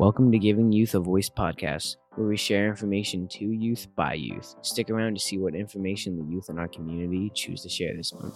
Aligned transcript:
Welcome 0.00 0.32
to 0.32 0.38
Giving 0.38 0.72
Youth 0.72 0.94
a 0.94 0.98
Voice 0.98 1.28
podcast, 1.28 1.96
where 2.14 2.26
we 2.26 2.34
share 2.34 2.66
information 2.68 3.28
to 3.32 3.44
youth 3.44 3.86
by 3.94 4.14
youth. 4.14 4.54
Stick 4.62 4.88
around 4.88 5.12
to 5.12 5.20
see 5.20 5.36
what 5.36 5.54
information 5.54 6.16
the 6.16 6.24
youth 6.24 6.48
in 6.48 6.58
our 6.58 6.68
community 6.68 7.30
choose 7.34 7.60
to 7.64 7.68
share 7.68 7.94
this 7.94 8.14
month. 8.14 8.34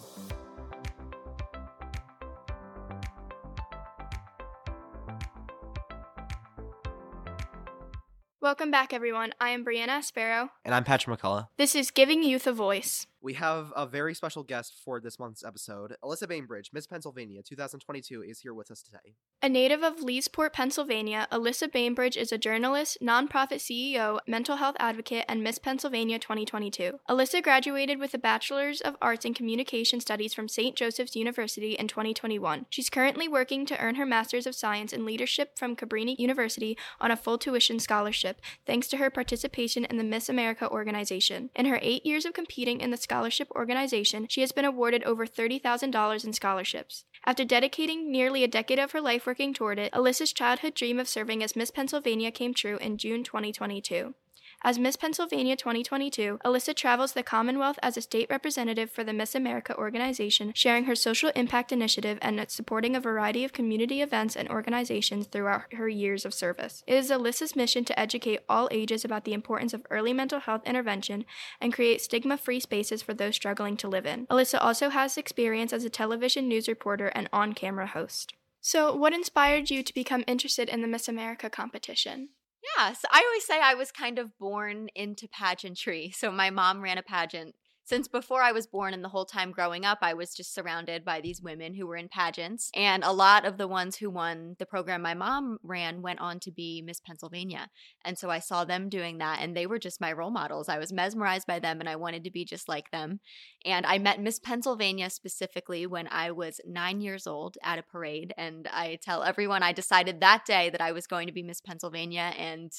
Welcome 8.42 8.70
back, 8.70 8.92
everyone. 8.92 9.32
I 9.40 9.48
am 9.48 9.64
Brianna 9.64 10.04
Sparrow. 10.04 10.50
And 10.66 10.74
I'm 10.74 10.84
Patrick 10.84 11.18
McCullough. 11.18 11.46
This 11.56 11.74
is 11.74 11.90
Giving 11.90 12.22
Youth 12.22 12.46
a 12.46 12.52
Voice. 12.52 13.06
We 13.24 13.32
have 13.34 13.72
a 13.74 13.86
very 13.86 14.12
special 14.12 14.42
guest 14.42 14.74
for 14.84 15.00
this 15.00 15.18
month's 15.18 15.42
episode. 15.42 15.96
Alysa 16.04 16.28
Bainbridge, 16.28 16.68
Miss 16.74 16.86
Pennsylvania 16.86 17.40
2022, 17.42 18.22
is 18.22 18.40
here 18.40 18.52
with 18.52 18.70
us 18.70 18.82
today. 18.82 19.14
A 19.42 19.48
native 19.48 19.82
of 19.82 20.02
Leesport, 20.02 20.52
Pennsylvania, 20.52 21.26
Alysa 21.32 21.72
Bainbridge 21.72 22.18
is 22.18 22.32
a 22.32 22.38
journalist, 22.38 22.98
nonprofit 23.02 23.60
CEO, 23.60 24.18
mental 24.26 24.56
health 24.56 24.76
advocate, 24.78 25.24
and 25.26 25.42
Miss 25.42 25.58
Pennsylvania 25.58 26.18
2022. 26.18 26.98
Alysa 27.08 27.42
graduated 27.42 27.98
with 27.98 28.12
a 28.12 28.18
Bachelor's 28.18 28.82
of 28.82 28.94
Arts 29.00 29.24
in 29.24 29.32
Communication 29.32 30.00
Studies 30.00 30.34
from 30.34 30.46
St. 30.46 30.76
Joseph's 30.76 31.16
University 31.16 31.72
in 31.72 31.88
2021. 31.88 32.66
She's 32.68 32.90
currently 32.90 33.26
working 33.26 33.64
to 33.64 33.78
earn 33.80 33.94
her 33.94 34.04
Master's 34.04 34.46
of 34.46 34.54
Science 34.54 34.92
in 34.92 35.06
Leadership 35.06 35.58
from 35.58 35.76
Cabrini 35.76 36.18
University 36.18 36.76
on 37.00 37.10
a 37.10 37.16
full 37.16 37.38
tuition 37.38 37.78
scholarship, 37.78 38.42
thanks 38.66 38.88
to 38.88 38.98
her 38.98 39.08
participation 39.08 39.86
in 39.86 39.96
the 39.96 40.04
Miss 40.04 40.28
America 40.28 40.68
organization. 40.68 41.48
In 41.56 41.64
her 41.64 41.78
eight 41.80 42.04
years 42.04 42.26
of 42.26 42.34
competing 42.34 42.82
in 42.82 42.90
the 42.90 42.98
scholarship 43.14 43.48
organization, 43.54 44.26
she 44.28 44.40
has 44.40 44.50
been 44.50 44.64
awarded 44.64 45.04
over 45.04 45.24
$30,000 45.24 46.24
in 46.24 46.32
scholarships. 46.32 47.04
After 47.24 47.44
dedicating 47.44 48.10
nearly 48.10 48.42
a 48.42 48.48
decade 48.48 48.80
of 48.80 48.90
her 48.90 49.00
life 49.00 49.24
working 49.24 49.54
toward 49.54 49.78
it, 49.78 49.92
Alysa's 49.92 50.32
childhood 50.32 50.74
dream 50.74 50.98
of 50.98 51.06
serving 51.06 51.40
as 51.40 51.54
Miss 51.54 51.70
Pennsylvania 51.70 52.32
came 52.32 52.52
true 52.52 52.76
in 52.78 52.98
June 52.98 53.22
2022. 53.22 54.14
As 54.66 54.78
Miss 54.78 54.96
Pennsylvania 54.96 55.56
2022, 55.56 56.38
Alysa 56.42 56.74
travels 56.74 57.12
the 57.12 57.22
Commonwealth 57.22 57.78
as 57.82 57.98
a 57.98 58.00
state 58.00 58.28
representative 58.30 58.90
for 58.90 59.04
the 59.04 59.12
Miss 59.12 59.34
America 59.34 59.76
organization, 59.76 60.52
sharing 60.54 60.84
her 60.84 60.94
social 60.94 61.28
impact 61.36 61.70
initiative 61.70 62.16
and 62.22 62.42
supporting 62.48 62.96
a 62.96 63.00
variety 63.00 63.44
of 63.44 63.52
community 63.52 64.00
events 64.00 64.34
and 64.34 64.48
organizations 64.48 65.26
throughout 65.26 65.74
her 65.74 65.86
years 65.86 66.24
of 66.24 66.32
service. 66.32 66.82
It 66.86 66.94
is 66.94 67.10
Alysa's 67.10 67.54
mission 67.54 67.84
to 67.84 68.00
educate 68.00 68.40
all 68.48 68.70
ages 68.70 69.04
about 69.04 69.24
the 69.24 69.34
importance 69.34 69.74
of 69.74 69.86
early 69.90 70.14
mental 70.14 70.40
health 70.40 70.62
intervention 70.64 71.26
and 71.60 71.70
create 71.70 72.00
stigma 72.00 72.38
free 72.38 72.58
spaces 72.58 73.02
for 73.02 73.12
those 73.12 73.34
struggling 73.34 73.76
to 73.76 73.88
live 73.88 74.06
in. 74.06 74.26
Alysa 74.28 74.56
also 74.62 74.88
has 74.88 75.18
experience 75.18 75.74
as 75.74 75.84
a 75.84 75.90
television 75.90 76.48
news 76.48 76.68
reporter 76.68 77.08
and 77.08 77.28
on 77.34 77.52
camera 77.52 77.88
host. 77.88 78.32
So, 78.62 78.96
what 78.96 79.12
inspired 79.12 79.68
you 79.68 79.82
to 79.82 79.92
become 79.92 80.24
interested 80.26 80.70
in 80.70 80.80
the 80.80 80.88
Miss 80.88 81.06
America 81.06 81.50
competition? 81.50 82.30
Yeah, 82.64 82.92
so 82.92 83.06
I 83.10 83.22
always 83.26 83.44
say 83.44 83.60
I 83.60 83.74
was 83.74 83.92
kind 83.92 84.18
of 84.18 84.36
born 84.38 84.88
into 84.94 85.28
pageantry. 85.28 86.12
So 86.14 86.30
my 86.30 86.50
mom 86.50 86.80
ran 86.82 86.98
a 86.98 87.02
pageant 87.02 87.54
since 87.84 88.08
before 88.08 88.42
I 88.42 88.52
was 88.52 88.66
born 88.66 88.94
and 88.94 89.04
the 89.04 89.10
whole 89.10 89.26
time 89.26 89.50
growing 89.50 89.84
up, 89.84 89.98
I 90.00 90.14
was 90.14 90.34
just 90.34 90.54
surrounded 90.54 91.04
by 91.04 91.20
these 91.20 91.42
women 91.42 91.74
who 91.74 91.86
were 91.86 91.96
in 91.96 92.08
pageants. 92.08 92.70
And 92.74 93.04
a 93.04 93.12
lot 93.12 93.44
of 93.44 93.58
the 93.58 93.68
ones 93.68 93.96
who 93.96 94.08
won 94.08 94.56
the 94.58 94.64
program 94.64 95.02
my 95.02 95.12
mom 95.12 95.58
ran 95.62 96.00
went 96.00 96.20
on 96.20 96.40
to 96.40 96.50
be 96.50 96.82
Miss 96.82 97.00
Pennsylvania. 97.00 97.68
And 98.04 98.18
so 98.18 98.30
I 98.30 98.38
saw 98.38 98.64
them 98.64 98.88
doing 98.88 99.18
that, 99.18 99.40
and 99.40 99.54
they 99.54 99.66
were 99.66 99.78
just 99.78 100.00
my 100.00 100.12
role 100.12 100.30
models. 100.30 100.68
I 100.68 100.78
was 100.78 100.92
mesmerized 100.92 101.46
by 101.46 101.58
them, 101.58 101.80
and 101.80 101.88
I 101.88 101.96
wanted 101.96 102.24
to 102.24 102.30
be 102.30 102.44
just 102.44 102.68
like 102.68 102.90
them. 102.90 103.20
And 103.66 103.84
I 103.84 103.98
met 103.98 104.20
Miss 104.20 104.38
Pennsylvania 104.38 105.10
specifically 105.10 105.86
when 105.86 106.08
I 106.10 106.30
was 106.30 106.60
nine 106.66 107.02
years 107.02 107.26
old 107.26 107.58
at 107.62 107.78
a 107.78 107.82
parade. 107.82 108.32
And 108.38 108.66
I 108.72 108.98
tell 109.02 109.22
everyone 109.22 109.62
I 109.62 109.72
decided 109.72 110.20
that 110.20 110.46
day 110.46 110.70
that 110.70 110.80
I 110.80 110.92
was 110.92 111.06
going 111.06 111.26
to 111.26 111.34
be 111.34 111.42
Miss 111.42 111.60
Pennsylvania. 111.60 112.32
And 112.38 112.72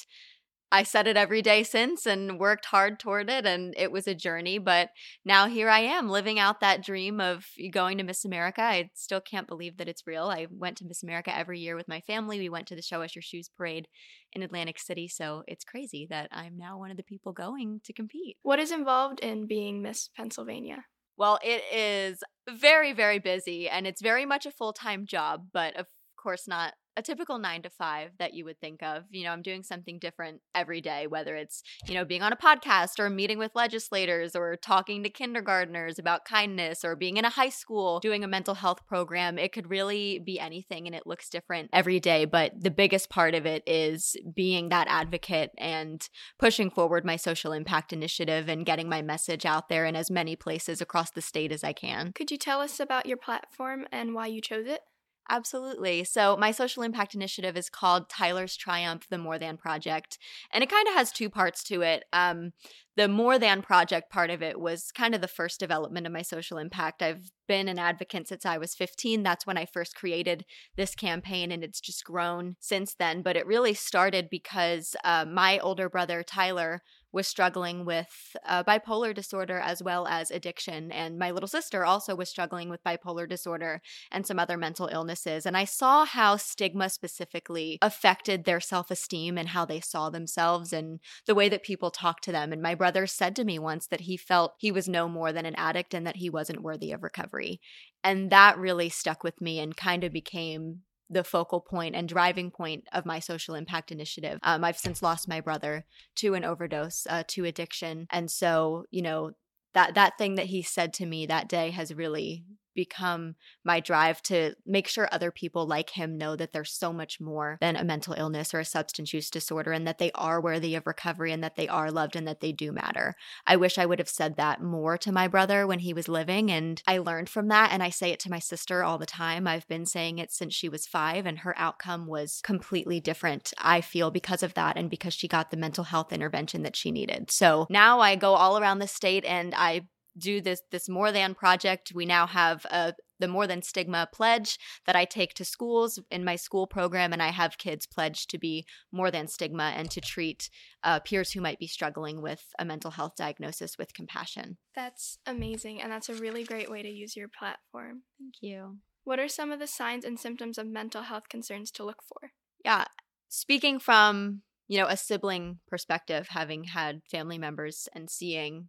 I 0.72 0.82
said 0.82 1.06
it 1.06 1.16
every 1.16 1.42
day 1.42 1.62
since 1.62 2.06
and 2.06 2.40
worked 2.40 2.66
hard 2.66 2.98
toward 2.98 3.30
it 3.30 3.46
and 3.46 3.72
it 3.76 3.92
was 3.92 4.08
a 4.08 4.14
journey 4.14 4.58
but 4.58 4.90
now 5.24 5.46
here 5.46 5.68
I 5.68 5.80
am 5.80 6.08
living 6.08 6.38
out 6.38 6.60
that 6.60 6.84
dream 6.84 7.20
of 7.20 7.46
going 7.70 7.98
to 7.98 8.04
Miss 8.04 8.24
America. 8.24 8.62
I 8.62 8.90
still 8.94 9.20
can't 9.20 9.46
believe 9.46 9.76
that 9.76 9.88
it's 9.88 10.06
real. 10.06 10.24
I 10.24 10.48
went 10.50 10.76
to 10.78 10.84
Miss 10.84 11.02
America 11.02 11.36
every 11.36 11.60
year 11.60 11.76
with 11.76 11.88
my 11.88 12.00
family. 12.00 12.38
We 12.38 12.48
went 12.48 12.66
to 12.68 12.74
the 12.76 12.82
Show 12.82 13.02
Us 13.02 13.14
Your 13.14 13.22
Shoes 13.22 13.48
parade 13.48 13.86
in 14.32 14.42
Atlantic 14.42 14.78
City, 14.78 15.08
so 15.08 15.44
it's 15.46 15.64
crazy 15.64 16.06
that 16.10 16.28
I'm 16.32 16.56
now 16.56 16.78
one 16.78 16.90
of 16.90 16.96
the 16.96 17.02
people 17.02 17.32
going 17.32 17.80
to 17.84 17.92
compete. 17.92 18.36
What 18.42 18.58
is 18.58 18.72
involved 18.72 19.20
in 19.20 19.46
being 19.46 19.82
Miss 19.82 20.10
Pennsylvania? 20.16 20.84
Well, 21.16 21.38
it 21.42 21.62
is 21.72 22.22
very 22.48 22.92
very 22.92 23.18
busy 23.18 23.68
and 23.68 23.86
it's 23.86 24.02
very 24.02 24.26
much 24.26 24.46
a 24.46 24.50
full-time 24.50 25.06
job, 25.06 25.46
but 25.52 25.76
of 25.76 25.86
course 26.26 26.48
not 26.48 26.74
a 26.96 27.02
typical 27.02 27.38
nine 27.38 27.62
to 27.62 27.70
five 27.70 28.10
that 28.18 28.32
you 28.32 28.44
would 28.44 28.58
think 28.58 28.82
of. 28.82 29.04
You 29.10 29.24
know, 29.24 29.30
I'm 29.30 29.42
doing 29.42 29.62
something 29.62 29.98
different 29.98 30.40
every 30.54 30.80
day, 30.80 31.06
whether 31.06 31.36
it's, 31.36 31.62
you 31.86 31.94
know, 31.94 32.04
being 32.04 32.22
on 32.22 32.32
a 32.32 32.36
podcast 32.36 32.98
or 32.98 33.10
meeting 33.10 33.38
with 33.38 33.52
legislators 33.54 34.34
or 34.34 34.56
talking 34.56 35.02
to 35.02 35.10
kindergartners 35.10 35.98
about 35.98 36.24
kindness 36.24 36.84
or 36.84 36.96
being 36.96 37.18
in 37.18 37.24
a 37.24 37.30
high 37.30 37.50
school 37.50 38.00
doing 38.00 38.24
a 38.24 38.28
mental 38.28 38.54
health 38.54 38.86
program. 38.86 39.38
It 39.38 39.52
could 39.52 39.70
really 39.70 40.18
be 40.18 40.40
anything 40.40 40.86
and 40.86 40.96
it 40.96 41.06
looks 41.06 41.28
different 41.28 41.68
every 41.72 42.00
day. 42.00 42.24
But 42.24 42.52
the 42.58 42.70
biggest 42.70 43.10
part 43.10 43.34
of 43.34 43.44
it 43.44 43.62
is 43.66 44.16
being 44.34 44.70
that 44.70 44.88
advocate 44.88 45.50
and 45.58 46.08
pushing 46.38 46.70
forward 46.70 47.04
my 47.04 47.16
social 47.16 47.52
impact 47.52 47.92
initiative 47.92 48.48
and 48.48 48.66
getting 48.66 48.88
my 48.88 49.02
message 49.02 49.44
out 49.44 49.68
there 49.68 49.84
in 49.84 49.94
as 49.94 50.10
many 50.10 50.34
places 50.34 50.80
across 50.80 51.10
the 51.10 51.22
state 51.22 51.52
as 51.52 51.62
I 51.62 51.74
can. 51.74 52.12
Could 52.14 52.30
you 52.30 52.38
tell 52.38 52.60
us 52.60 52.80
about 52.80 53.06
your 53.06 53.18
platform 53.18 53.84
and 53.92 54.14
why 54.14 54.28
you 54.28 54.40
chose 54.40 54.66
it? 54.66 54.80
Absolutely. 55.28 56.04
So, 56.04 56.36
my 56.36 56.52
social 56.52 56.82
impact 56.84 57.14
initiative 57.14 57.56
is 57.56 57.68
called 57.68 58.08
Tyler's 58.08 58.56
Triumph, 58.56 59.06
the 59.10 59.18
More 59.18 59.38
Than 59.38 59.56
Project. 59.56 60.18
And 60.52 60.62
it 60.62 60.70
kind 60.70 60.86
of 60.86 60.94
has 60.94 61.10
two 61.10 61.28
parts 61.28 61.64
to 61.64 61.82
it. 61.82 62.04
Um, 62.12 62.52
the 62.96 63.08
More 63.08 63.38
Than 63.38 63.60
Project 63.60 64.10
part 64.10 64.30
of 64.30 64.40
it 64.40 64.60
was 64.60 64.92
kind 64.92 65.14
of 65.14 65.20
the 65.20 65.28
first 65.28 65.58
development 65.58 66.06
of 66.06 66.12
my 66.12 66.22
social 66.22 66.58
impact. 66.58 67.02
I've 67.02 67.30
been 67.48 67.68
an 67.68 67.78
advocate 67.78 68.28
since 68.28 68.46
I 68.46 68.56
was 68.56 68.74
15. 68.74 69.22
That's 69.24 69.46
when 69.46 69.58
I 69.58 69.66
first 69.66 69.96
created 69.96 70.44
this 70.76 70.94
campaign, 70.94 71.50
and 71.50 71.64
it's 71.64 71.80
just 71.80 72.04
grown 72.04 72.56
since 72.60 72.94
then. 72.94 73.22
But 73.22 73.36
it 73.36 73.46
really 73.46 73.74
started 73.74 74.28
because 74.30 74.94
uh, 75.04 75.24
my 75.28 75.58
older 75.58 75.90
brother, 75.90 76.22
Tyler, 76.22 76.82
was 77.12 77.26
struggling 77.26 77.84
with 77.84 78.36
uh, 78.46 78.62
bipolar 78.64 79.14
disorder 79.14 79.58
as 79.58 79.82
well 79.82 80.06
as 80.06 80.30
addiction. 80.30 80.92
And 80.92 81.18
my 81.18 81.30
little 81.30 81.48
sister 81.48 81.84
also 81.84 82.14
was 82.14 82.28
struggling 82.28 82.68
with 82.68 82.84
bipolar 82.84 83.28
disorder 83.28 83.80
and 84.10 84.26
some 84.26 84.38
other 84.38 84.56
mental 84.56 84.88
illnesses. 84.92 85.46
And 85.46 85.56
I 85.56 85.64
saw 85.64 86.04
how 86.04 86.36
stigma 86.36 86.90
specifically 86.90 87.78
affected 87.80 88.44
their 88.44 88.60
self 88.60 88.90
esteem 88.90 89.38
and 89.38 89.48
how 89.48 89.64
they 89.64 89.80
saw 89.80 90.10
themselves 90.10 90.72
and 90.72 91.00
the 91.26 91.34
way 91.34 91.48
that 91.48 91.62
people 91.62 91.90
talked 91.90 92.24
to 92.24 92.32
them. 92.32 92.52
And 92.52 92.62
my 92.62 92.74
brother 92.74 93.06
said 93.06 93.36
to 93.36 93.44
me 93.44 93.58
once 93.58 93.86
that 93.86 94.02
he 94.02 94.16
felt 94.16 94.54
he 94.58 94.72
was 94.72 94.88
no 94.88 95.08
more 95.08 95.32
than 95.32 95.46
an 95.46 95.54
addict 95.56 95.94
and 95.94 96.06
that 96.06 96.16
he 96.16 96.28
wasn't 96.28 96.62
worthy 96.62 96.92
of 96.92 97.02
recovery. 97.02 97.60
And 98.04 98.30
that 98.30 98.58
really 98.58 98.88
stuck 98.88 99.24
with 99.24 99.40
me 99.40 99.58
and 99.58 99.76
kind 99.76 100.04
of 100.04 100.12
became 100.12 100.82
the 101.08 101.24
focal 101.24 101.60
point 101.60 101.94
and 101.94 102.08
driving 102.08 102.50
point 102.50 102.84
of 102.92 103.06
my 103.06 103.18
social 103.18 103.54
impact 103.54 103.92
initiative. 103.92 104.38
Um, 104.42 104.64
I've 104.64 104.78
since 104.78 105.02
lost 105.02 105.28
my 105.28 105.40
brother 105.40 105.84
to 106.16 106.34
an 106.34 106.44
overdose, 106.44 107.06
uh, 107.08 107.22
to 107.28 107.44
addiction, 107.44 108.06
and 108.10 108.30
so 108.30 108.84
you 108.90 109.02
know 109.02 109.32
that 109.74 109.94
that 109.94 110.18
thing 110.18 110.36
that 110.36 110.46
he 110.46 110.62
said 110.62 110.92
to 110.94 111.06
me 111.06 111.26
that 111.26 111.48
day 111.48 111.70
has 111.70 111.94
really 111.94 112.44
become 112.76 113.34
my 113.64 113.80
drive 113.80 114.22
to 114.22 114.54
make 114.64 114.86
sure 114.86 115.08
other 115.10 115.32
people 115.32 115.66
like 115.66 115.90
him 115.90 116.16
know 116.16 116.36
that 116.36 116.52
there's 116.52 116.72
so 116.72 116.92
much 116.92 117.20
more 117.20 117.58
than 117.60 117.74
a 117.74 117.82
mental 117.84 118.14
illness 118.16 118.54
or 118.54 118.60
a 118.60 118.64
substance 118.64 119.12
use 119.12 119.30
disorder 119.30 119.72
and 119.72 119.86
that 119.88 119.98
they 119.98 120.12
are 120.12 120.40
worthy 120.40 120.76
of 120.76 120.86
recovery 120.86 121.32
and 121.32 121.42
that 121.42 121.56
they 121.56 121.66
are 121.66 121.90
loved 121.90 122.14
and 122.14 122.28
that 122.28 122.40
they 122.40 122.52
do 122.52 122.70
matter. 122.70 123.16
I 123.46 123.56
wish 123.56 123.78
I 123.78 123.86
would 123.86 123.98
have 123.98 124.08
said 124.08 124.36
that 124.36 124.62
more 124.62 124.96
to 124.98 125.10
my 125.10 125.26
brother 125.26 125.66
when 125.66 125.80
he 125.80 125.92
was 125.92 126.06
living 126.06 126.52
and 126.52 126.80
I 126.86 126.98
learned 126.98 127.28
from 127.28 127.48
that 127.48 127.72
and 127.72 127.82
I 127.82 127.90
say 127.90 128.12
it 128.12 128.20
to 128.20 128.30
my 128.30 128.38
sister 128.38 128.84
all 128.84 128.98
the 128.98 129.06
time. 129.06 129.48
I've 129.48 129.66
been 129.66 129.86
saying 129.86 130.18
it 130.18 130.30
since 130.30 130.54
she 130.54 130.68
was 130.68 130.86
5 130.86 131.26
and 131.26 131.40
her 131.40 131.58
outcome 131.58 132.06
was 132.06 132.40
completely 132.44 133.00
different. 133.00 133.52
I 133.58 133.80
feel 133.80 134.10
because 134.10 134.42
of 134.42 134.54
that 134.54 134.76
and 134.76 134.90
because 134.90 135.14
she 135.14 135.26
got 135.26 135.50
the 135.50 135.56
mental 135.56 135.84
health 135.84 136.12
intervention 136.12 136.62
that 136.62 136.76
she 136.76 136.90
needed. 136.90 137.30
So 137.30 137.66
now 137.70 138.00
I 138.00 138.16
go 138.16 138.34
all 138.34 138.58
around 138.58 138.78
the 138.78 138.86
state 138.86 139.24
and 139.24 139.54
I 139.56 139.88
do 140.16 140.40
this 140.40 140.62
this 140.70 140.88
more 140.88 141.12
than 141.12 141.34
project. 141.34 141.92
We 141.94 142.06
now 142.06 142.26
have 142.26 142.64
a 142.66 142.94
the 143.18 143.28
more 143.28 143.46
than 143.46 143.62
stigma 143.62 144.06
pledge 144.12 144.58
that 144.84 144.94
i 144.94 145.06
take 145.06 145.32
to 145.32 145.42
schools 145.42 145.98
in 146.10 146.22
my 146.22 146.36
school 146.36 146.66
program 146.66 147.14
and 147.14 147.22
i 147.22 147.28
have 147.28 147.56
kids 147.56 147.86
pledge 147.86 148.26
to 148.26 148.36
be 148.36 148.62
more 148.92 149.10
than 149.10 149.26
stigma 149.26 149.72
and 149.74 149.90
to 149.90 150.02
treat 150.02 150.50
uh, 150.84 151.00
peers 151.00 151.32
who 151.32 151.40
might 151.40 151.58
be 151.58 151.66
struggling 151.66 152.20
with 152.20 152.44
a 152.58 152.64
mental 152.66 152.90
health 152.90 153.14
diagnosis 153.16 153.78
with 153.78 153.94
compassion. 153.94 154.58
That's 154.74 155.18
amazing 155.24 155.80
and 155.80 155.90
that's 155.90 156.10
a 156.10 156.14
really 156.14 156.44
great 156.44 156.70
way 156.70 156.82
to 156.82 156.90
use 156.90 157.16
your 157.16 157.28
platform. 157.28 158.02
Thank 158.18 158.34
you. 158.42 158.80
What 159.04 159.18
are 159.18 159.28
some 159.28 159.50
of 159.50 159.60
the 159.60 159.66
signs 159.66 160.04
and 160.04 160.20
symptoms 160.20 160.58
of 160.58 160.66
mental 160.66 161.02
health 161.02 161.30
concerns 161.30 161.70
to 161.72 161.84
look 161.84 162.02
for? 162.02 162.32
Yeah 162.62 162.84
speaking 163.28 163.78
from 163.78 164.42
you 164.68 164.78
know 164.78 164.86
a 164.86 164.96
sibling 164.96 165.58
perspective 165.68 166.28
having 166.30 166.64
had 166.64 167.02
family 167.10 167.38
members 167.38 167.88
and 167.94 168.10
seeing 168.10 168.68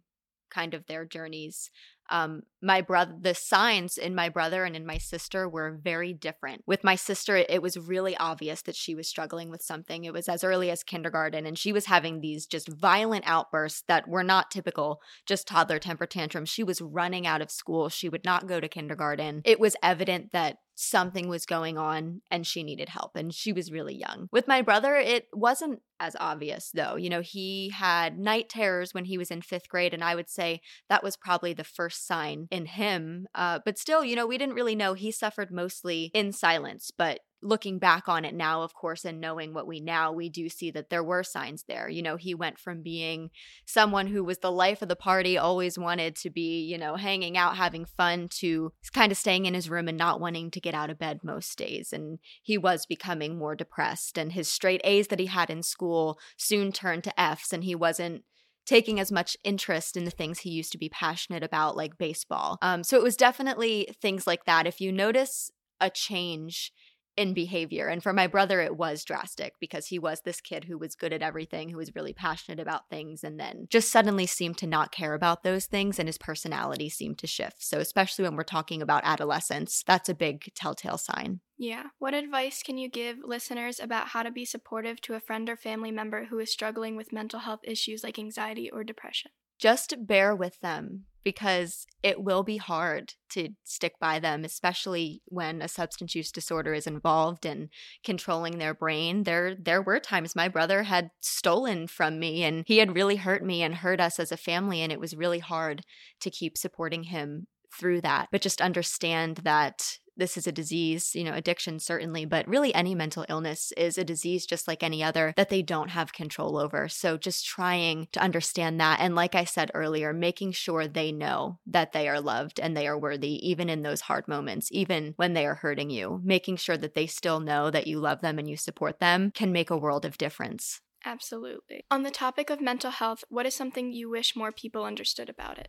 kind 0.50 0.74
of 0.74 0.86
their 0.86 1.04
journeys. 1.04 1.70
um, 2.10 2.42
my 2.62 2.80
brother 2.80 3.14
the 3.20 3.34
signs 3.34 3.98
in 3.98 4.14
my 4.14 4.28
brother 4.28 4.64
and 4.64 4.74
in 4.74 4.86
my 4.86 4.98
sister 4.98 5.48
were 5.48 5.78
very 5.82 6.12
different. 6.12 6.62
With 6.66 6.82
my 6.82 6.96
sister 6.96 7.36
it 7.36 7.62
was 7.62 7.76
really 7.76 8.16
obvious 8.16 8.62
that 8.62 8.76
she 8.76 8.94
was 8.94 9.06
struggling 9.08 9.50
with 9.50 9.62
something. 9.62 10.04
It 10.04 10.12
was 10.12 10.28
as 10.28 10.42
early 10.42 10.70
as 10.70 10.82
kindergarten 10.82 11.46
and 11.46 11.58
she 11.58 11.72
was 11.72 11.86
having 11.86 12.20
these 12.20 12.46
just 12.46 12.68
violent 12.68 13.24
outbursts 13.26 13.84
that 13.88 14.08
were 14.08 14.24
not 14.24 14.50
typical 14.50 15.00
just 15.26 15.46
toddler 15.46 15.78
temper 15.78 16.06
tantrums. 16.06 16.48
She 16.48 16.64
was 16.64 16.80
running 16.80 17.26
out 17.26 17.42
of 17.42 17.50
school. 17.50 17.88
She 17.88 18.08
would 18.08 18.24
not 18.24 18.46
go 18.46 18.58
to 18.58 18.68
kindergarten. 18.68 19.42
It 19.44 19.60
was 19.60 19.76
evident 19.82 20.32
that 20.32 20.56
something 20.80 21.28
was 21.28 21.44
going 21.44 21.76
on 21.76 22.22
and 22.30 22.46
she 22.46 22.62
needed 22.62 22.88
help 22.88 23.16
and 23.16 23.34
she 23.34 23.52
was 23.52 23.72
really 23.72 23.96
young. 23.96 24.28
With 24.30 24.46
my 24.46 24.62
brother 24.62 24.94
it 24.94 25.26
wasn't 25.32 25.82
as 25.98 26.14
obvious 26.20 26.70
though. 26.72 26.94
You 26.94 27.10
know, 27.10 27.20
he 27.20 27.70
had 27.70 28.16
night 28.16 28.48
terrors 28.48 28.94
when 28.94 29.04
he 29.04 29.18
was 29.18 29.32
in 29.32 29.40
5th 29.40 29.66
grade 29.68 29.92
and 29.92 30.04
I 30.04 30.14
would 30.14 30.30
say 30.30 30.60
that 30.88 31.02
was 31.02 31.16
probably 31.16 31.52
the 31.52 31.64
first 31.64 32.06
sign 32.06 32.46
in 32.52 32.66
him. 32.66 33.26
Uh, 33.34 33.58
but 33.64 33.76
still, 33.76 34.04
you 34.04 34.14
know, 34.14 34.26
we 34.26 34.38
didn't 34.38 34.54
really 34.54 34.76
know. 34.76 34.94
He 34.94 35.10
suffered 35.10 35.50
mostly 35.50 36.12
in 36.14 36.30
silence, 36.30 36.92
but 36.96 37.20
looking 37.42 37.78
back 37.78 38.08
on 38.08 38.24
it 38.24 38.34
now, 38.34 38.62
of 38.62 38.74
course, 38.74 39.04
and 39.04 39.20
knowing 39.20 39.54
what 39.54 39.66
we 39.66 39.80
now, 39.80 40.12
we 40.12 40.28
do 40.28 40.48
see 40.48 40.70
that 40.72 40.90
there 40.90 41.04
were 41.04 41.22
signs 41.22 41.64
there. 41.68 41.88
You 41.88 42.02
know, 42.02 42.16
he 42.16 42.34
went 42.34 42.58
from 42.58 42.82
being 42.82 43.30
someone 43.64 44.08
who 44.08 44.24
was 44.24 44.38
the 44.38 44.50
life 44.50 44.82
of 44.82 44.88
the 44.88 44.96
party, 44.96 45.38
always 45.38 45.78
wanted 45.78 46.16
to 46.16 46.30
be, 46.30 46.62
you 46.64 46.78
know, 46.78 46.96
hanging 46.96 47.36
out, 47.36 47.56
having 47.56 47.84
fun, 47.84 48.28
to 48.40 48.72
kind 48.92 49.12
of 49.12 49.18
staying 49.18 49.46
in 49.46 49.54
his 49.54 49.70
room 49.70 49.88
and 49.88 49.98
not 49.98 50.20
wanting 50.20 50.50
to 50.50 50.60
get 50.60 50.74
out 50.74 50.90
of 50.90 50.98
bed 50.98 51.20
most 51.22 51.56
days. 51.56 51.92
And 51.92 52.18
he 52.42 52.58
was 52.58 52.86
becoming 52.86 53.38
more 53.38 53.54
depressed, 53.54 54.18
and 54.18 54.32
his 54.32 54.48
straight 54.48 54.80
A's 54.84 55.08
that 55.08 55.20
he 55.20 55.26
had 55.26 55.50
in 55.50 55.62
school 55.62 56.18
soon 56.36 56.72
turned 56.72 57.04
to 57.04 57.20
F's, 57.20 57.52
and 57.52 57.64
he 57.64 57.74
wasn't 57.74 58.24
taking 58.66 59.00
as 59.00 59.10
much 59.10 59.36
interest 59.44 59.96
in 59.96 60.04
the 60.04 60.10
things 60.10 60.40
he 60.40 60.50
used 60.50 60.72
to 60.72 60.78
be 60.78 60.90
passionate 60.90 61.42
about, 61.42 61.76
like 61.76 61.96
baseball. 61.96 62.58
Um, 62.60 62.84
so 62.84 62.98
it 62.98 63.02
was 63.02 63.16
definitely 63.16 63.88
things 64.02 64.26
like 64.26 64.44
that. 64.44 64.66
If 64.66 64.80
you 64.80 64.92
notice 64.92 65.50
a 65.80 65.88
change 65.88 66.72
in 67.18 67.34
behavior. 67.34 67.88
And 67.88 68.00
for 68.00 68.12
my 68.12 68.28
brother, 68.28 68.60
it 68.60 68.76
was 68.76 69.04
drastic 69.04 69.54
because 69.58 69.88
he 69.88 69.98
was 69.98 70.20
this 70.20 70.40
kid 70.40 70.64
who 70.64 70.78
was 70.78 70.94
good 70.94 71.12
at 71.12 71.20
everything, 71.20 71.68
who 71.68 71.76
was 71.76 71.94
really 71.94 72.12
passionate 72.12 72.60
about 72.60 72.88
things, 72.88 73.24
and 73.24 73.40
then 73.40 73.66
just 73.70 73.90
suddenly 73.90 74.24
seemed 74.24 74.56
to 74.58 74.68
not 74.68 74.92
care 74.92 75.14
about 75.14 75.42
those 75.42 75.66
things, 75.66 75.98
and 75.98 76.08
his 76.08 76.16
personality 76.16 76.88
seemed 76.88 77.18
to 77.18 77.26
shift. 77.26 77.62
So, 77.62 77.80
especially 77.80 78.22
when 78.24 78.36
we're 78.36 78.44
talking 78.44 78.80
about 78.80 79.02
adolescence, 79.04 79.82
that's 79.84 80.08
a 80.08 80.14
big 80.14 80.52
telltale 80.54 80.96
sign. 80.96 81.40
Yeah. 81.58 81.86
What 81.98 82.14
advice 82.14 82.62
can 82.62 82.78
you 82.78 82.88
give 82.88 83.18
listeners 83.24 83.80
about 83.80 84.08
how 84.08 84.22
to 84.22 84.30
be 84.30 84.44
supportive 84.44 85.00
to 85.02 85.14
a 85.14 85.20
friend 85.20 85.50
or 85.50 85.56
family 85.56 85.90
member 85.90 86.26
who 86.26 86.38
is 86.38 86.52
struggling 86.52 86.94
with 86.94 87.12
mental 87.12 87.40
health 87.40 87.60
issues 87.64 88.04
like 88.04 88.16
anxiety 88.16 88.70
or 88.70 88.84
depression? 88.84 89.32
Just 89.58 90.06
bear 90.06 90.36
with 90.36 90.60
them 90.60 91.06
because 91.28 91.86
it 92.02 92.24
will 92.24 92.42
be 92.42 92.56
hard 92.56 93.12
to 93.28 93.50
stick 93.62 93.92
by 94.00 94.18
them, 94.18 94.46
especially 94.46 95.20
when 95.26 95.60
a 95.60 95.68
substance 95.68 96.14
use 96.14 96.32
disorder 96.32 96.72
is 96.72 96.86
involved 96.86 97.44
and 97.44 97.68
controlling 98.02 98.56
their 98.56 98.72
brain. 98.72 99.24
There 99.24 99.54
there 99.54 99.82
were 99.82 100.00
times 100.00 100.34
my 100.34 100.48
brother 100.48 100.84
had 100.84 101.10
stolen 101.20 101.86
from 101.86 102.18
me 102.18 102.44
and 102.44 102.64
he 102.66 102.78
had 102.78 102.94
really 102.94 103.16
hurt 103.16 103.44
me 103.44 103.62
and 103.62 103.74
hurt 103.74 104.00
us 104.00 104.18
as 104.18 104.32
a 104.32 104.38
family 104.38 104.80
and 104.80 104.90
it 104.90 105.00
was 105.00 105.14
really 105.14 105.40
hard 105.40 105.82
to 106.20 106.30
keep 106.30 106.56
supporting 106.56 107.02
him 107.02 107.46
through 107.78 108.00
that. 108.00 108.28
But 108.32 108.40
just 108.40 108.62
understand 108.62 109.40
that 109.44 109.98
this 110.18 110.36
is 110.36 110.46
a 110.46 110.52
disease, 110.52 111.14
you 111.14 111.24
know, 111.24 111.32
addiction 111.32 111.78
certainly, 111.78 112.24
but 112.24 112.46
really 112.46 112.74
any 112.74 112.94
mental 112.94 113.24
illness 113.28 113.72
is 113.76 113.96
a 113.96 114.04
disease 114.04 114.44
just 114.44 114.68
like 114.68 114.82
any 114.82 115.02
other 115.02 115.32
that 115.36 115.48
they 115.48 115.62
don't 115.62 115.90
have 115.90 116.12
control 116.12 116.58
over. 116.58 116.88
So 116.88 117.16
just 117.16 117.46
trying 117.46 118.08
to 118.12 118.20
understand 118.20 118.80
that. 118.80 119.00
And 119.00 119.14
like 119.14 119.34
I 119.34 119.44
said 119.44 119.70
earlier, 119.72 120.12
making 120.12 120.52
sure 120.52 120.86
they 120.86 121.12
know 121.12 121.58
that 121.66 121.92
they 121.92 122.08
are 122.08 122.20
loved 122.20 122.60
and 122.60 122.76
they 122.76 122.86
are 122.86 122.98
worthy, 122.98 123.48
even 123.48 123.70
in 123.70 123.82
those 123.82 124.02
hard 124.02 124.28
moments, 124.28 124.68
even 124.72 125.14
when 125.16 125.32
they 125.32 125.46
are 125.46 125.54
hurting 125.54 125.90
you, 125.90 126.20
making 126.24 126.56
sure 126.56 126.76
that 126.76 126.94
they 126.94 127.06
still 127.06 127.40
know 127.40 127.70
that 127.70 127.86
you 127.86 127.98
love 127.98 128.20
them 128.20 128.38
and 128.38 128.48
you 128.48 128.56
support 128.56 129.00
them 129.00 129.30
can 129.30 129.52
make 129.52 129.70
a 129.70 129.78
world 129.78 130.04
of 130.04 130.18
difference. 130.18 130.80
Absolutely. 131.04 131.84
On 131.90 132.02
the 132.02 132.10
topic 132.10 132.50
of 132.50 132.60
mental 132.60 132.90
health, 132.90 133.22
what 133.28 133.46
is 133.46 133.54
something 133.54 133.92
you 133.92 134.10
wish 134.10 134.34
more 134.34 134.52
people 134.52 134.84
understood 134.84 135.28
about 135.28 135.58
it? 135.58 135.68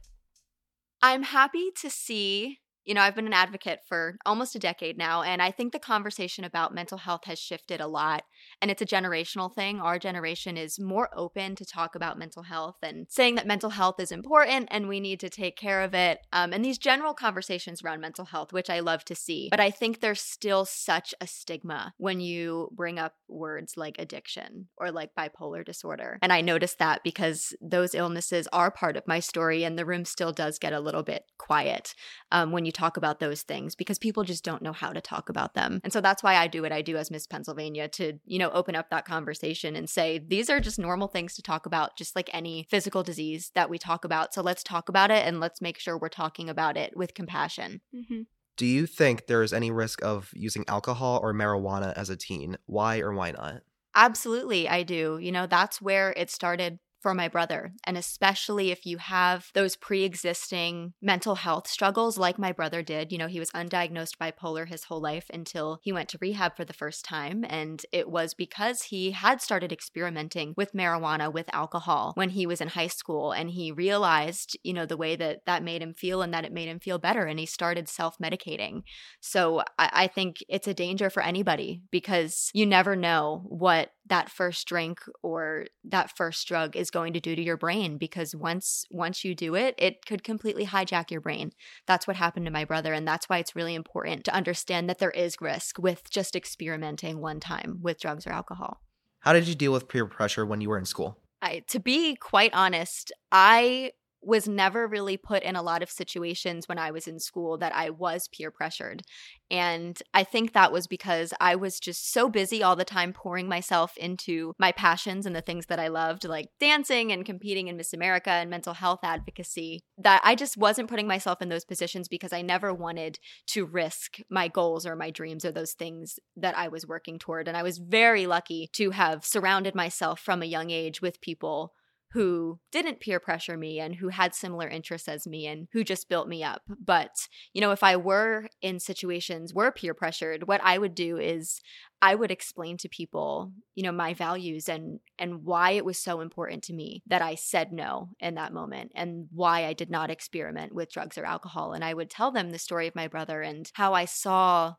I'm 1.01 1.23
happy 1.23 1.69
to 1.81 1.89
see 1.89 2.57
you 2.89 2.95
know, 2.95 3.01
I've 3.01 3.13
been 3.13 3.27
an 3.27 3.33
advocate 3.33 3.81
for 3.87 4.17
almost 4.25 4.55
a 4.55 4.59
decade 4.59 4.97
now, 4.97 5.21
and 5.21 5.43
I 5.43 5.51
think 5.51 5.73
the 5.73 5.79
conversation 5.79 6.43
about 6.43 6.73
mental 6.73 6.97
health 6.97 7.25
has 7.25 7.37
shifted 7.37 7.79
a 7.79 7.85
lot. 7.85 8.23
And 8.63 8.71
it's 8.71 8.81
a 8.81 8.85
generational 8.85 9.53
thing. 9.53 9.79
Our 9.79 9.99
generation 9.99 10.57
is 10.57 10.79
more 10.79 11.07
open 11.15 11.55
to 11.57 11.65
talk 11.65 11.93
about 11.93 12.17
mental 12.17 12.41
health 12.41 12.77
and 12.81 13.05
saying 13.07 13.35
that 13.35 13.45
mental 13.45 13.69
health 13.69 13.99
is 13.99 14.11
important 14.11 14.69
and 14.71 14.87
we 14.87 14.99
need 14.99 15.19
to 15.19 15.29
take 15.29 15.55
care 15.55 15.81
of 15.81 15.93
it. 15.93 16.19
Um, 16.33 16.51
and 16.51 16.65
these 16.65 16.79
general 16.79 17.13
conversations 17.13 17.83
around 17.83 18.01
mental 18.01 18.25
health, 18.25 18.51
which 18.51 18.71
I 18.71 18.79
love 18.79 19.05
to 19.05 19.13
see. 19.13 19.49
But 19.51 19.59
I 19.59 19.69
think 19.69 19.99
there's 19.99 20.21
still 20.21 20.65
such 20.65 21.13
a 21.21 21.27
stigma 21.27 21.93
when 21.97 22.19
you 22.19 22.69
bring 22.71 22.97
up 22.97 23.13
words 23.27 23.77
like 23.77 23.97
addiction 23.99 24.67
or 24.77 24.91
like 24.91 25.11
bipolar 25.15 25.63
disorder. 25.63 26.17
And 26.23 26.33
I 26.33 26.41
noticed 26.41 26.79
that 26.79 27.03
because 27.03 27.53
those 27.61 27.93
illnesses 27.93 28.47
are 28.51 28.71
part 28.71 28.97
of 28.97 29.07
my 29.07 29.19
story, 29.19 29.63
and 29.63 29.77
the 29.77 29.85
room 29.85 30.05
still 30.05 30.31
does 30.31 30.57
get 30.57 30.73
a 30.73 30.79
little 30.79 31.03
bit 31.03 31.25
quiet 31.37 31.93
um, 32.31 32.51
when 32.51 32.65
you 32.65 32.71
talk 32.79 32.97
about 32.97 33.19
those 33.19 33.41
things 33.41 33.75
because 33.75 33.99
people 33.99 34.23
just 34.23 34.43
don't 34.43 34.61
know 34.61 34.73
how 34.73 34.93
to 34.93 35.01
talk 35.01 35.29
about 35.29 35.53
them. 35.53 35.81
And 35.83 35.91
so 35.91 36.01
that's 36.01 36.23
why 36.23 36.35
I 36.35 36.47
do 36.47 36.61
what 36.61 36.71
I 36.71 36.81
do 36.81 36.97
as 36.97 37.11
Miss 37.11 37.27
Pennsylvania 37.27 37.87
to, 37.89 38.19
you 38.25 38.39
know, 38.39 38.49
open 38.51 38.75
up 38.75 38.89
that 38.89 39.05
conversation 39.05 39.75
and 39.75 39.89
say, 39.89 40.19
these 40.19 40.49
are 40.49 40.59
just 40.59 40.79
normal 40.79 41.07
things 41.07 41.35
to 41.35 41.41
talk 41.41 41.65
about, 41.65 41.97
just 41.97 42.15
like 42.15 42.29
any 42.33 42.67
physical 42.69 43.03
disease 43.03 43.51
that 43.55 43.69
we 43.69 43.77
talk 43.77 44.05
about. 44.05 44.33
So 44.33 44.41
let's 44.41 44.63
talk 44.63 44.89
about 44.89 45.11
it 45.11 45.25
and 45.25 45.39
let's 45.39 45.61
make 45.61 45.77
sure 45.77 45.97
we're 45.97 46.09
talking 46.09 46.49
about 46.49 46.77
it 46.77 46.95
with 46.95 47.13
compassion. 47.13 47.81
Mm-hmm. 47.93 48.21
Do 48.57 48.65
you 48.65 48.87
think 48.87 49.27
there 49.27 49.43
is 49.43 49.53
any 49.53 49.71
risk 49.71 50.03
of 50.03 50.31
using 50.33 50.65
alcohol 50.67 51.19
or 51.23 51.33
marijuana 51.33 51.93
as 51.93 52.09
a 52.09 52.17
teen? 52.17 52.57
Why 52.65 52.99
or 52.99 53.13
why 53.13 53.31
not? 53.31 53.61
Absolutely, 53.95 54.67
I 54.69 54.83
do. 54.83 55.17
You 55.21 55.31
know, 55.31 55.47
that's 55.47 55.81
where 55.81 56.13
it 56.15 56.29
started 56.29 56.79
for 56.99 57.13
my 57.13 57.27
brother. 57.27 57.73
And 57.83 57.97
especially 57.97 58.71
if 58.71 58.85
you 58.85 58.97
have 58.97 59.51
those 59.53 59.75
pre 59.75 60.03
existing 60.03 60.93
mental 61.01 61.35
health 61.35 61.67
struggles, 61.67 62.17
like 62.17 62.37
my 62.37 62.51
brother 62.51 62.81
did. 62.81 63.11
You 63.11 63.17
know, 63.17 63.27
he 63.27 63.39
was 63.39 63.51
undiagnosed 63.51 64.17
bipolar 64.17 64.67
his 64.67 64.85
whole 64.85 65.01
life 65.01 65.29
until 65.33 65.79
he 65.81 65.91
went 65.91 66.09
to 66.09 66.17
rehab 66.21 66.55
for 66.55 66.65
the 66.65 66.73
first 66.73 67.05
time. 67.05 67.45
And 67.47 67.85
it 67.91 68.09
was 68.09 68.33
because 68.33 68.83
he 68.83 69.11
had 69.11 69.41
started 69.41 69.71
experimenting 69.71 70.53
with 70.57 70.73
marijuana, 70.73 71.31
with 71.31 71.53
alcohol 71.53 72.13
when 72.15 72.29
he 72.29 72.45
was 72.45 72.61
in 72.61 72.69
high 72.69 72.87
school. 72.87 73.31
And 73.31 73.49
he 73.49 73.71
realized, 73.71 74.57
you 74.63 74.73
know, 74.73 74.85
the 74.85 74.97
way 74.97 75.15
that 75.15 75.45
that 75.45 75.63
made 75.63 75.81
him 75.81 75.93
feel 75.93 76.21
and 76.21 76.33
that 76.33 76.45
it 76.45 76.53
made 76.53 76.67
him 76.67 76.79
feel 76.79 76.97
better. 76.97 77.25
And 77.25 77.39
he 77.39 77.45
started 77.45 77.87
self 77.87 78.17
medicating. 78.17 78.83
So 79.19 79.61
I, 79.77 79.89
I 79.93 80.07
think 80.07 80.37
it's 80.47 80.67
a 80.67 80.73
danger 80.73 81.09
for 81.09 81.23
anybody 81.23 81.83
because 81.91 82.49
you 82.53 82.65
never 82.65 82.95
know 82.95 83.43
what 83.47 83.91
that 84.09 84.29
first 84.29 84.67
drink 84.67 84.99
or 85.23 85.67
that 85.83 86.15
first 86.15 86.47
drug 86.47 86.75
is 86.75 86.91
going 86.91 87.13
to 87.13 87.19
do 87.19 87.35
to 87.35 87.41
your 87.41 87.57
brain 87.57 87.97
because 87.97 88.35
once 88.35 88.85
once 88.91 89.23
you 89.23 89.33
do 89.33 89.55
it 89.55 89.75
it 89.77 90.05
could 90.05 90.23
completely 90.23 90.65
hijack 90.65 91.11
your 91.11 91.21
brain. 91.21 91.51
That's 91.87 92.07
what 92.07 92.15
happened 92.15 92.45
to 92.45 92.51
my 92.51 92.65
brother 92.65 92.93
and 92.93 93.07
that's 93.07 93.29
why 93.29 93.37
it's 93.37 93.55
really 93.55 93.75
important 93.75 94.25
to 94.25 94.33
understand 94.33 94.89
that 94.89 94.99
there 94.99 95.11
is 95.11 95.37
risk 95.39 95.79
with 95.79 96.09
just 96.09 96.35
experimenting 96.35 97.19
one 97.19 97.39
time 97.39 97.79
with 97.81 97.99
drugs 97.99 98.27
or 98.27 98.31
alcohol. 98.31 98.81
How 99.21 99.33
did 99.33 99.47
you 99.47 99.55
deal 99.55 99.71
with 99.71 99.87
peer 99.87 100.05
pressure 100.05 100.45
when 100.45 100.61
you 100.61 100.69
were 100.69 100.77
in 100.77 100.85
school? 100.85 101.19
I, 101.41 101.63
to 101.69 101.79
be 101.79 102.15
quite 102.15 102.53
honest 102.53 103.13
i 103.31 103.91
was 104.21 104.47
never 104.47 104.87
really 104.87 105.17
put 105.17 105.43
in 105.43 105.55
a 105.55 105.61
lot 105.61 105.81
of 105.81 105.89
situations 105.89 106.67
when 106.67 106.77
I 106.77 106.91
was 106.91 107.07
in 107.07 107.19
school 107.19 107.57
that 107.59 107.73
I 107.73 107.89
was 107.89 108.27
peer 108.27 108.51
pressured. 108.51 109.03
And 109.51 109.99
I 110.13 110.23
think 110.23 110.53
that 110.53 110.71
was 110.71 110.85
because 110.85 111.33
I 111.39 111.55
was 111.55 111.79
just 111.79 112.11
so 112.11 112.29
busy 112.29 112.61
all 112.61 112.75
the 112.75 112.85
time 112.85 113.13
pouring 113.13 113.47
myself 113.47 113.97
into 113.97 114.53
my 114.59 114.71
passions 114.71 115.25
and 115.25 115.35
the 115.35 115.41
things 115.41 115.67
that 115.67 115.79
I 115.79 115.87
loved, 115.87 116.25
like 116.25 116.49
dancing 116.59 117.11
and 117.11 117.25
competing 117.25 117.67
in 117.67 117.77
Miss 117.77 117.93
America 117.93 118.29
and 118.29 118.49
mental 118.49 118.73
health 118.73 118.99
advocacy, 119.03 119.81
that 119.97 120.21
I 120.23 120.35
just 120.35 120.57
wasn't 120.57 120.89
putting 120.89 121.07
myself 121.07 121.41
in 121.41 121.49
those 121.49 121.65
positions 121.65 122.07
because 122.07 122.33
I 122.33 122.41
never 122.41 122.73
wanted 122.73 123.19
to 123.47 123.65
risk 123.65 124.19
my 124.29 124.47
goals 124.49 124.85
or 124.85 124.95
my 124.95 125.09
dreams 125.09 125.43
or 125.45 125.51
those 125.51 125.73
things 125.73 126.19
that 126.35 126.57
I 126.57 126.67
was 126.67 126.85
working 126.85 127.17
toward. 127.17 127.47
And 127.47 127.57
I 127.57 127.63
was 127.63 127.79
very 127.79 128.27
lucky 128.27 128.69
to 128.73 128.91
have 128.91 129.25
surrounded 129.25 129.73
myself 129.73 130.19
from 130.19 130.43
a 130.43 130.45
young 130.45 130.69
age 130.69 131.01
with 131.01 131.21
people 131.21 131.73
who 132.11 132.59
didn't 132.71 132.99
peer 132.99 133.19
pressure 133.19 133.55
me 133.57 133.79
and 133.79 133.95
who 133.95 134.09
had 134.09 134.33
similar 134.33 134.67
interests 134.67 135.07
as 135.07 135.27
me 135.27 135.45
and 135.45 135.67
who 135.73 135.83
just 135.83 136.09
built 136.09 136.27
me 136.27 136.43
up. 136.43 136.63
But, 136.83 137.27
you 137.53 137.61
know, 137.61 137.71
if 137.71 137.83
I 137.83 137.97
were 137.97 138.47
in 138.61 138.79
situations 138.79 139.53
were 139.53 139.71
peer 139.71 139.93
pressured, 139.93 140.47
what 140.47 140.61
I 140.63 140.77
would 140.77 140.95
do 140.95 141.17
is 141.17 141.61
I 142.01 142.15
would 142.15 142.31
explain 142.31 142.77
to 142.77 142.89
people, 142.89 143.51
you 143.75 143.83
know, 143.83 143.91
my 143.91 144.13
values 144.13 144.69
and 144.69 144.99
and 145.19 145.43
why 145.43 145.71
it 145.71 145.85
was 145.85 146.01
so 146.01 146.21
important 146.21 146.63
to 146.63 146.73
me 146.73 147.03
that 147.07 147.21
I 147.21 147.35
said 147.35 147.71
no 147.71 148.09
in 148.19 148.35
that 148.35 148.53
moment 148.53 148.91
and 148.95 149.27
why 149.31 149.65
I 149.65 149.73
did 149.73 149.91
not 149.91 150.09
experiment 150.09 150.73
with 150.73 150.91
drugs 150.91 151.17
or 151.17 151.25
alcohol 151.25 151.73
and 151.73 151.83
I 151.83 151.93
would 151.93 152.09
tell 152.09 152.31
them 152.31 152.51
the 152.51 152.59
story 152.59 152.87
of 152.87 152.95
my 152.95 153.07
brother 153.07 153.41
and 153.41 153.69
how 153.73 153.93
I 153.93 154.05
saw 154.05 154.75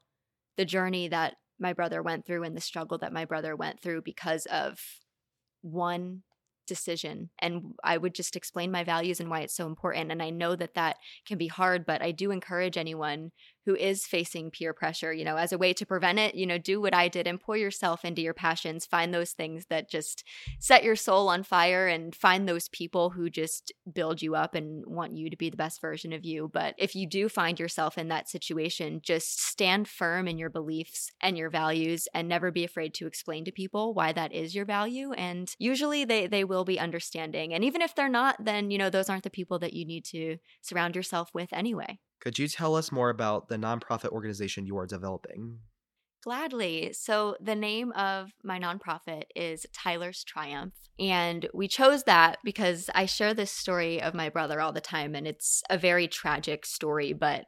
the 0.57 0.65
journey 0.65 1.09
that 1.09 1.35
my 1.61 1.75
brother 1.75 2.03
went 2.03 2.27
through 2.27 2.43
and 2.43 2.57
the 2.57 2.61
struggle 2.61 2.99
that 2.99 3.13
my 3.13 3.25
brother 3.27 3.55
went 3.55 3.81
through 3.81 4.03
because 4.03 4.47
of 4.47 4.81
one 5.63 6.23
decision 6.67 7.31
and 7.39 7.75
i 7.83 7.97
would 7.97 8.15
just 8.15 8.37
explain 8.37 8.71
my 8.71 8.85
values 8.85 9.21
and 9.21 9.29
why 9.29 9.41
it's 9.41 9.57
so 9.57 9.67
important 9.67 10.11
and 10.11 10.23
i 10.23 10.31
know 10.31 10.55
that 10.55 10.75
that 10.75 10.97
can 11.27 11.39
be 11.39 11.49
hard 11.49 11.85
but 11.85 12.03
i 12.03 12.11
do 12.11 12.31
encourage 12.31 12.77
anyone 12.77 13.31
who 13.67 13.75
is 13.75 14.07
facing 14.07 14.51
peer 14.51 14.73
pressure, 14.73 15.13
you 15.13 15.25
know, 15.25 15.37
as 15.37 15.53
a 15.53 15.59
way 15.59 15.73
to 15.73 15.87
prevent 15.87 16.19
it, 16.19 16.35
you 16.35 16.47
know, 16.47 16.59
do 16.59 16.81
what 16.81 16.95
I 16.95 17.09
did 17.09 17.27
and 17.27 17.41
pour 17.41 17.57
yourself 17.57 18.05
into 18.05 18.23
your 18.23 18.35
passions. 18.35 18.87
Find 18.87 19.13
those 19.13 19.33
things 19.33 19.67
that 19.67 19.91
just 19.91 20.25
set 20.59 20.85
your 20.85 20.97
soul 20.97 21.29
on 21.29 21.43
fire 21.43 21.87
and 21.87 22.15
find 22.15 22.49
those 22.49 22.69
people 22.69 23.11
who 23.11 23.29
just 23.29 23.73
build 23.93 24.23
you 24.23 24.35
up 24.35 24.55
and 24.55 24.85
want 24.87 25.17
you 25.17 25.31
to 25.31 25.37
be 25.37 25.51
the 25.51 25.57
best 25.57 25.81
version 25.81 26.13
of 26.13 26.25
you. 26.25 26.51
But 26.53 26.75
if 26.79 26.95
you 26.95 27.07
do 27.07 27.29
find 27.29 27.59
yourself 27.59 27.99
in 27.99 28.09
that 28.09 28.29
situation, 28.29 29.01
just 29.03 29.43
stand 29.43 29.89
firm 29.89 30.27
in 30.27 30.39
your 30.39 30.51
beliefs 30.51 31.11
and 31.21 31.37
your 31.37 31.51
values 31.51 32.09
and 32.15 32.29
never 32.29 32.51
be 32.51 32.65
afraid 32.65 32.95
to 32.95 33.07
explain 33.07 33.45
to 33.45 33.53
people 33.53 33.95
why 33.95 34.13
that 34.13 34.33
is 34.33 34.55
your 34.55 34.65
value. 34.65 35.13
And 35.13 35.55
usually 35.59 36.05
they, 36.05 36.27
they 36.27 36.45
will 36.45 36.65
be 36.65 36.81
understanding. 36.81 37.53
And 37.53 37.65
even 37.65 37.83
if 37.83 37.95
they're 37.95 38.09
not, 38.09 38.45
then, 38.45 38.71
you 38.71 38.79
know, 38.79 38.91
those 38.91 39.09
aren't 39.09 39.25
the 39.25 39.31
people 39.31 39.59
that 39.61 39.75
you 39.75 39.85
need 39.85 40.05
to 40.07 40.39
surround 40.63 40.97
yourself 40.97 41.31
with 41.35 41.53
anyway. 41.53 41.99
Could 42.21 42.39
you 42.39 42.49
tell 42.49 42.75
us 42.75 42.93
more 42.93 43.11
about 43.11 43.49
the 43.49 43.57
nonprofit 43.57 44.11
organization 44.11 44.67
you 44.67 44.77
are 44.79 44.87
developing? 44.87 45.59
Gladly. 46.23 46.93
So, 46.93 47.37
the 47.41 47.55
name 47.55 47.93
of 47.93 48.33
my 48.45 48.61
nonprofit 48.61 49.23
is 49.35 49.65
Tyler's 49.73 50.23
Triumph. 50.23 50.75
And 50.99 51.49
we 51.55 51.67
chose 51.67 52.05
that 52.05 52.39
because 52.45 52.91
I 52.95 53.07
share 53.07 53.33
this 53.33 53.51
story 53.51 54.03
of 54.03 54.13
my 54.13 54.29
brother 54.29 54.61
all 54.61 54.73
the 54.73 54.83
time, 54.83 55.15
and 55.15 55.27
it's 55.27 55.63
a 55.71 55.79
very 55.79 56.07
tragic 56.09 56.67
story, 56.67 57.15
but 57.15 57.47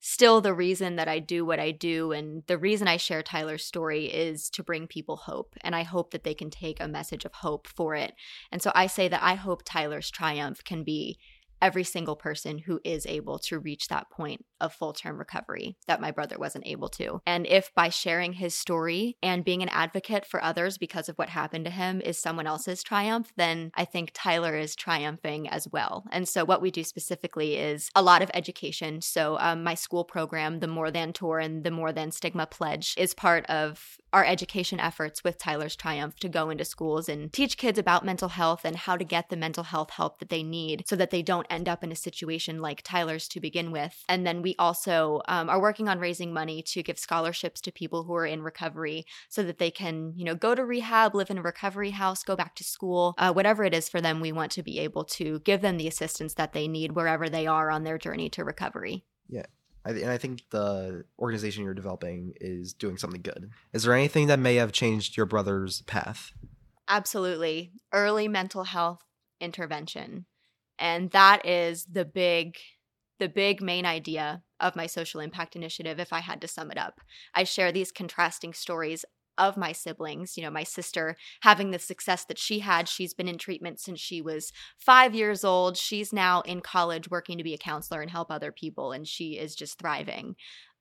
still 0.00 0.40
the 0.40 0.54
reason 0.54 0.96
that 0.96 1.08
I 1.08 1.18
do 1.18 1.44
what 1.44 1.58
I 1.58 1.70
do. 1.70 2.12
And 2.12 2.44
the 2.46 2.56
reason 2.56 2.88
I 2.88 2.96
share 2.96 3.22
Tyler's 3.22 3.64
story 3.64 4.06
is 4.06 4.48
to 4.50 4.62
bring 4.62 4.86
people 4.86 5.16
hope. 5.16 5.54
And 5.60 5.74
I 5.74 5.82
hope 5.82 6.12
that 6.12 6.24
they 6.24 6.34
can 6.34 6.50
take 6.50 6.80
a 6.80 6.88
message 6.88 7.24
of 7.24 7.32
hope 7.34 7.66
for 7.66 7.94
it. 7.94 8.12
And 8.50 8.62
so 8.62 8.70
I 8.74 8.86
say 8.86 9.08
that 9.08 9.22
I 9.22 9.34
hope 9.34 9.62
Tyler's 9.64 10.10
Triumph 10.10 10.62
can 10.64 10.84
be 10.84 11.18
every 11.60 11.84
single 11.84 12.16
person 12.16 12.58
who 12.58 12.80
is 12.84 13.06
able 13.06 13.38
to 13.38 13.58
reach 13.58 13.88
that 13.88 14.10
point 14.10 14.44
of 14.60 14.72
full 14.72 14.92
term 14.92 15.18
recovery 15.18 15.76
that 15.86 16.00
my 16.00 16.10
brother 16.10 16.36
wasn't 16.38 16.66
able 16.66 16.88
to. 16.88 17.20
And 17.26 17.46
if 17.46 17.72
by 17.74 17.88
sharing 17.88 18.34
his 18.34 18.54
story 18.54 19.16
and 19.22 19.44
being 19.44 19.62
an 19.62 19.68
advocate 19.68 20.26
for 20.26 20.42
others 20.42 20.78
because 20.78 21.08
of 21.08 21.16
what 21.16 21.28
happened 21.28 21.64
to 21.64 21.70
him 21.70 22.00
is 22.00 22.18
someone 22.18 22.46
else's 22.46 22.82
triumph, 22.82 23.32
then 23.36 23.70
I 23.74 23.84
think 23.84 24.10
Tyler 24.14 24.56
is 24.56 24.74
triumphing 24.74 25.48
as 25.48 25.68
well. 25.70 26.04
And 26.10 26.28
so, 26.28 26.44
what 26.44 26.62
we 26.62 26.70
do 26.70 26.84
specifically 26.84 27.56
is 27.56 27.90
a 27.94 28.02
lot 28.02 28.22
of 28.22 28.30
education. 28.34 29.00
So, 29.00 29.38
um, 29.38 29.62
my 29.62 29.74
school 29.74 30.04
program, 30.04 30.60
the 30.60 30.66
More 30.66 30.90
Than 30.90 31.12
Tour 31.12 31.38
and 31.38 31.64
the 31.64 31.70
More 31.70 31.92
Than 31.92 32.10
Stigma 32.10 32.46
Pledge, 32.46 32.94
is 32.96 33.14
part 33.14 33.46
of 33.46 33.98
our 34.12 34.24
education 34.24 34.80
efforts 34.80 35.22
with 35.22 35.38
Tyler's 35.38 35.76
Triumph 35.76 36.16
to 36.20 36.28
go 36.28 36.50
into 36.50 36.64
schools 36.64 37.08
and 37.08 37.32
teach 37.32 37.56
kids 37.56 37.78
about 37.78 38.04
mental 38.04 38.30
health 38.30 38.62
and 38.64 38.76
how 38.76 38.96
to 38.96 39.04
get 39.04 39.28
the 39.28 39.36
mental 39.36 39.64
health 39.64 39.90
help 39.90 40.18
that 40.18 40.28
they 40.28 40.42
need 40.42 40.84
so 40.86 40.96
that 40.96 41.10
they 41.10 41.22
don't 41.22 41.46
end 41.50 41.68
up 41.68 41.84
in 41.84 41.92
a 41.92 41.96
situation 41.96 42.60
like 42.60 42.82
Tyler's 42.82 43.28
to 43.28 43.40
begin 43.40 43.70
with. 43.70 44.04
And 44.08 44.26
then 44.26 44.42
we 44.42 44.54
also 44.58 45.22
um, 45.28 45.48
are 45.48 45.60
working 45.60 45.88
on 45.88 45.98
raising 45.98 46.32
money 46.32 46.62
to 46.62 46.82
give 46.82 46.98
scholarships 46.98 47.60
to 47.62 47.72
people 47.72 48.04
who 48.04 48.14
are 48.14 48.26
in 48.26 48.42
recovery 48.42 49.04
so 49.28 49.42
that 49.42 49.58
they 49.58 49.70
can, 49.70 50.12
you 50.16 50.24
know, 50.24 50.34
go 50.34 50.54
to 50.54 50.64
rehab, 50.64 51.14
live 51.14 51.30
in 51.30 51.38
a 51.38 51.42
recovery 51.42 51.90
house, 51.90 52.22
go 52.22 52.36
back 52.36 52.54
to 52.56 52.64
school, 52.64 53.14
uh, 53.18 53.32
whatever 53.32 53.64
it 53.64 53.74
is 53.74 53.88
for 53.88 54.00
them. 54.00 54.20
We 54.20 54.32
want 54.32 54.52
to 54.52 54.62
be 54.62 54.78
able 54.78 55.04
to 55.04 55.40
give 55.40 55.60
them 55.60 55.76
the 55.76 55.88
assistance 55.88 56.34
that 56.34 56.52
they 56.52 56.68
need 56.68 56.92
wherever 56.92 57.28
they 57.28 57.46
are 57.46 57.70
on 57.70 57.84
their 57.84 57.98
journey 57.98 58.28
to 58.30 58.44
recovery. 58.44 59.04
Yeah. 59.28 59.46
I 59.84 59.92
th- 59.92 60.02
and 60.02 60.10
I 60.10 60.18
think 60.18 60.42
the 60.50 61.04
organization 61.18 61.64
you're 61.64 61.74
developing 61.74 62.34
is 62.40 62.74
doing 62.74 62.98
something 62.98 63.22
good. 63.22 63.50
Is 63.72 63.84
there 63.84 63.94
anything 63.94 64.26
that 64.26 64.38
may 64.38 64.56
have 64.56 64.72
changed 64.72 65.16
your 65.16 65.26
brother's 65.26 65.82
path? 65.82 66.32
Absolutely. 66.88 67.72
Early 67.92 68.28
mental 68.28 68.64
health 68.64 69.02
intervention. 69.40 70.26
And 70.78 71.10
that 71.10 71.44
is 71.46 71.86
the 71.90 72.04
big 72.04 72.56
the 73.18 73.28
big 73.28 73.60
main 73.60 73.84
idea 73.84 74.42
of 74.60 74.76
my 74.76 74.86
social 74.86 75.20
impact 75.20 75.56
initiative 75.56 75.98
if 75.98 76.12
I 76.12 76.20
had 76.20 76.40
to 76.40 76.48
sum 76.48 76.70
it 76.70 76.78
up. 76.78 77.00
I 77.34 77.42
share 77.42 77.72
these 77.72 77.90
contrasting 77.90 78.54
stories 78.54 79.04
of 79.38 79.56
my 79.56 79.72
siblings. 79.72 80.36
You 80.36 80.42
know, 80.42 80.50
my 80.50 80.64
sister 80.64 81.16
having 81.42 81.70
the 81.70 81.78
success 81.78 82.24
that 82.26 82.38
she 82.38 82.58
had. 82.58 82.88
She's 82.88 83.14
been 83.14 83.28
in 83.28 83.38
treatment 83.38 83.80
since 83.80 84.00
she 84.00 84.20
was 84.20 84.52
five 84.78 85.14
years 85.14 85.44
old. 85.44 85.76
She's 85.76 86.12
now 86.12 86.42
in 86.42 86.60
college 86.60 87.08
working 87.10 87.38
to 87.38 87.44
be 87.44 87.54
a 87.54 87.58
counselor 87.58 88.02
and 88.02 88.10
help 88.10 88.30
other 88.30 88.52
people, 88.52 88.92
and 88.92 89.06
she 89.06 89.38
is 89.38 89.54
just 89.54 89.78
thriving. 89.78 90.34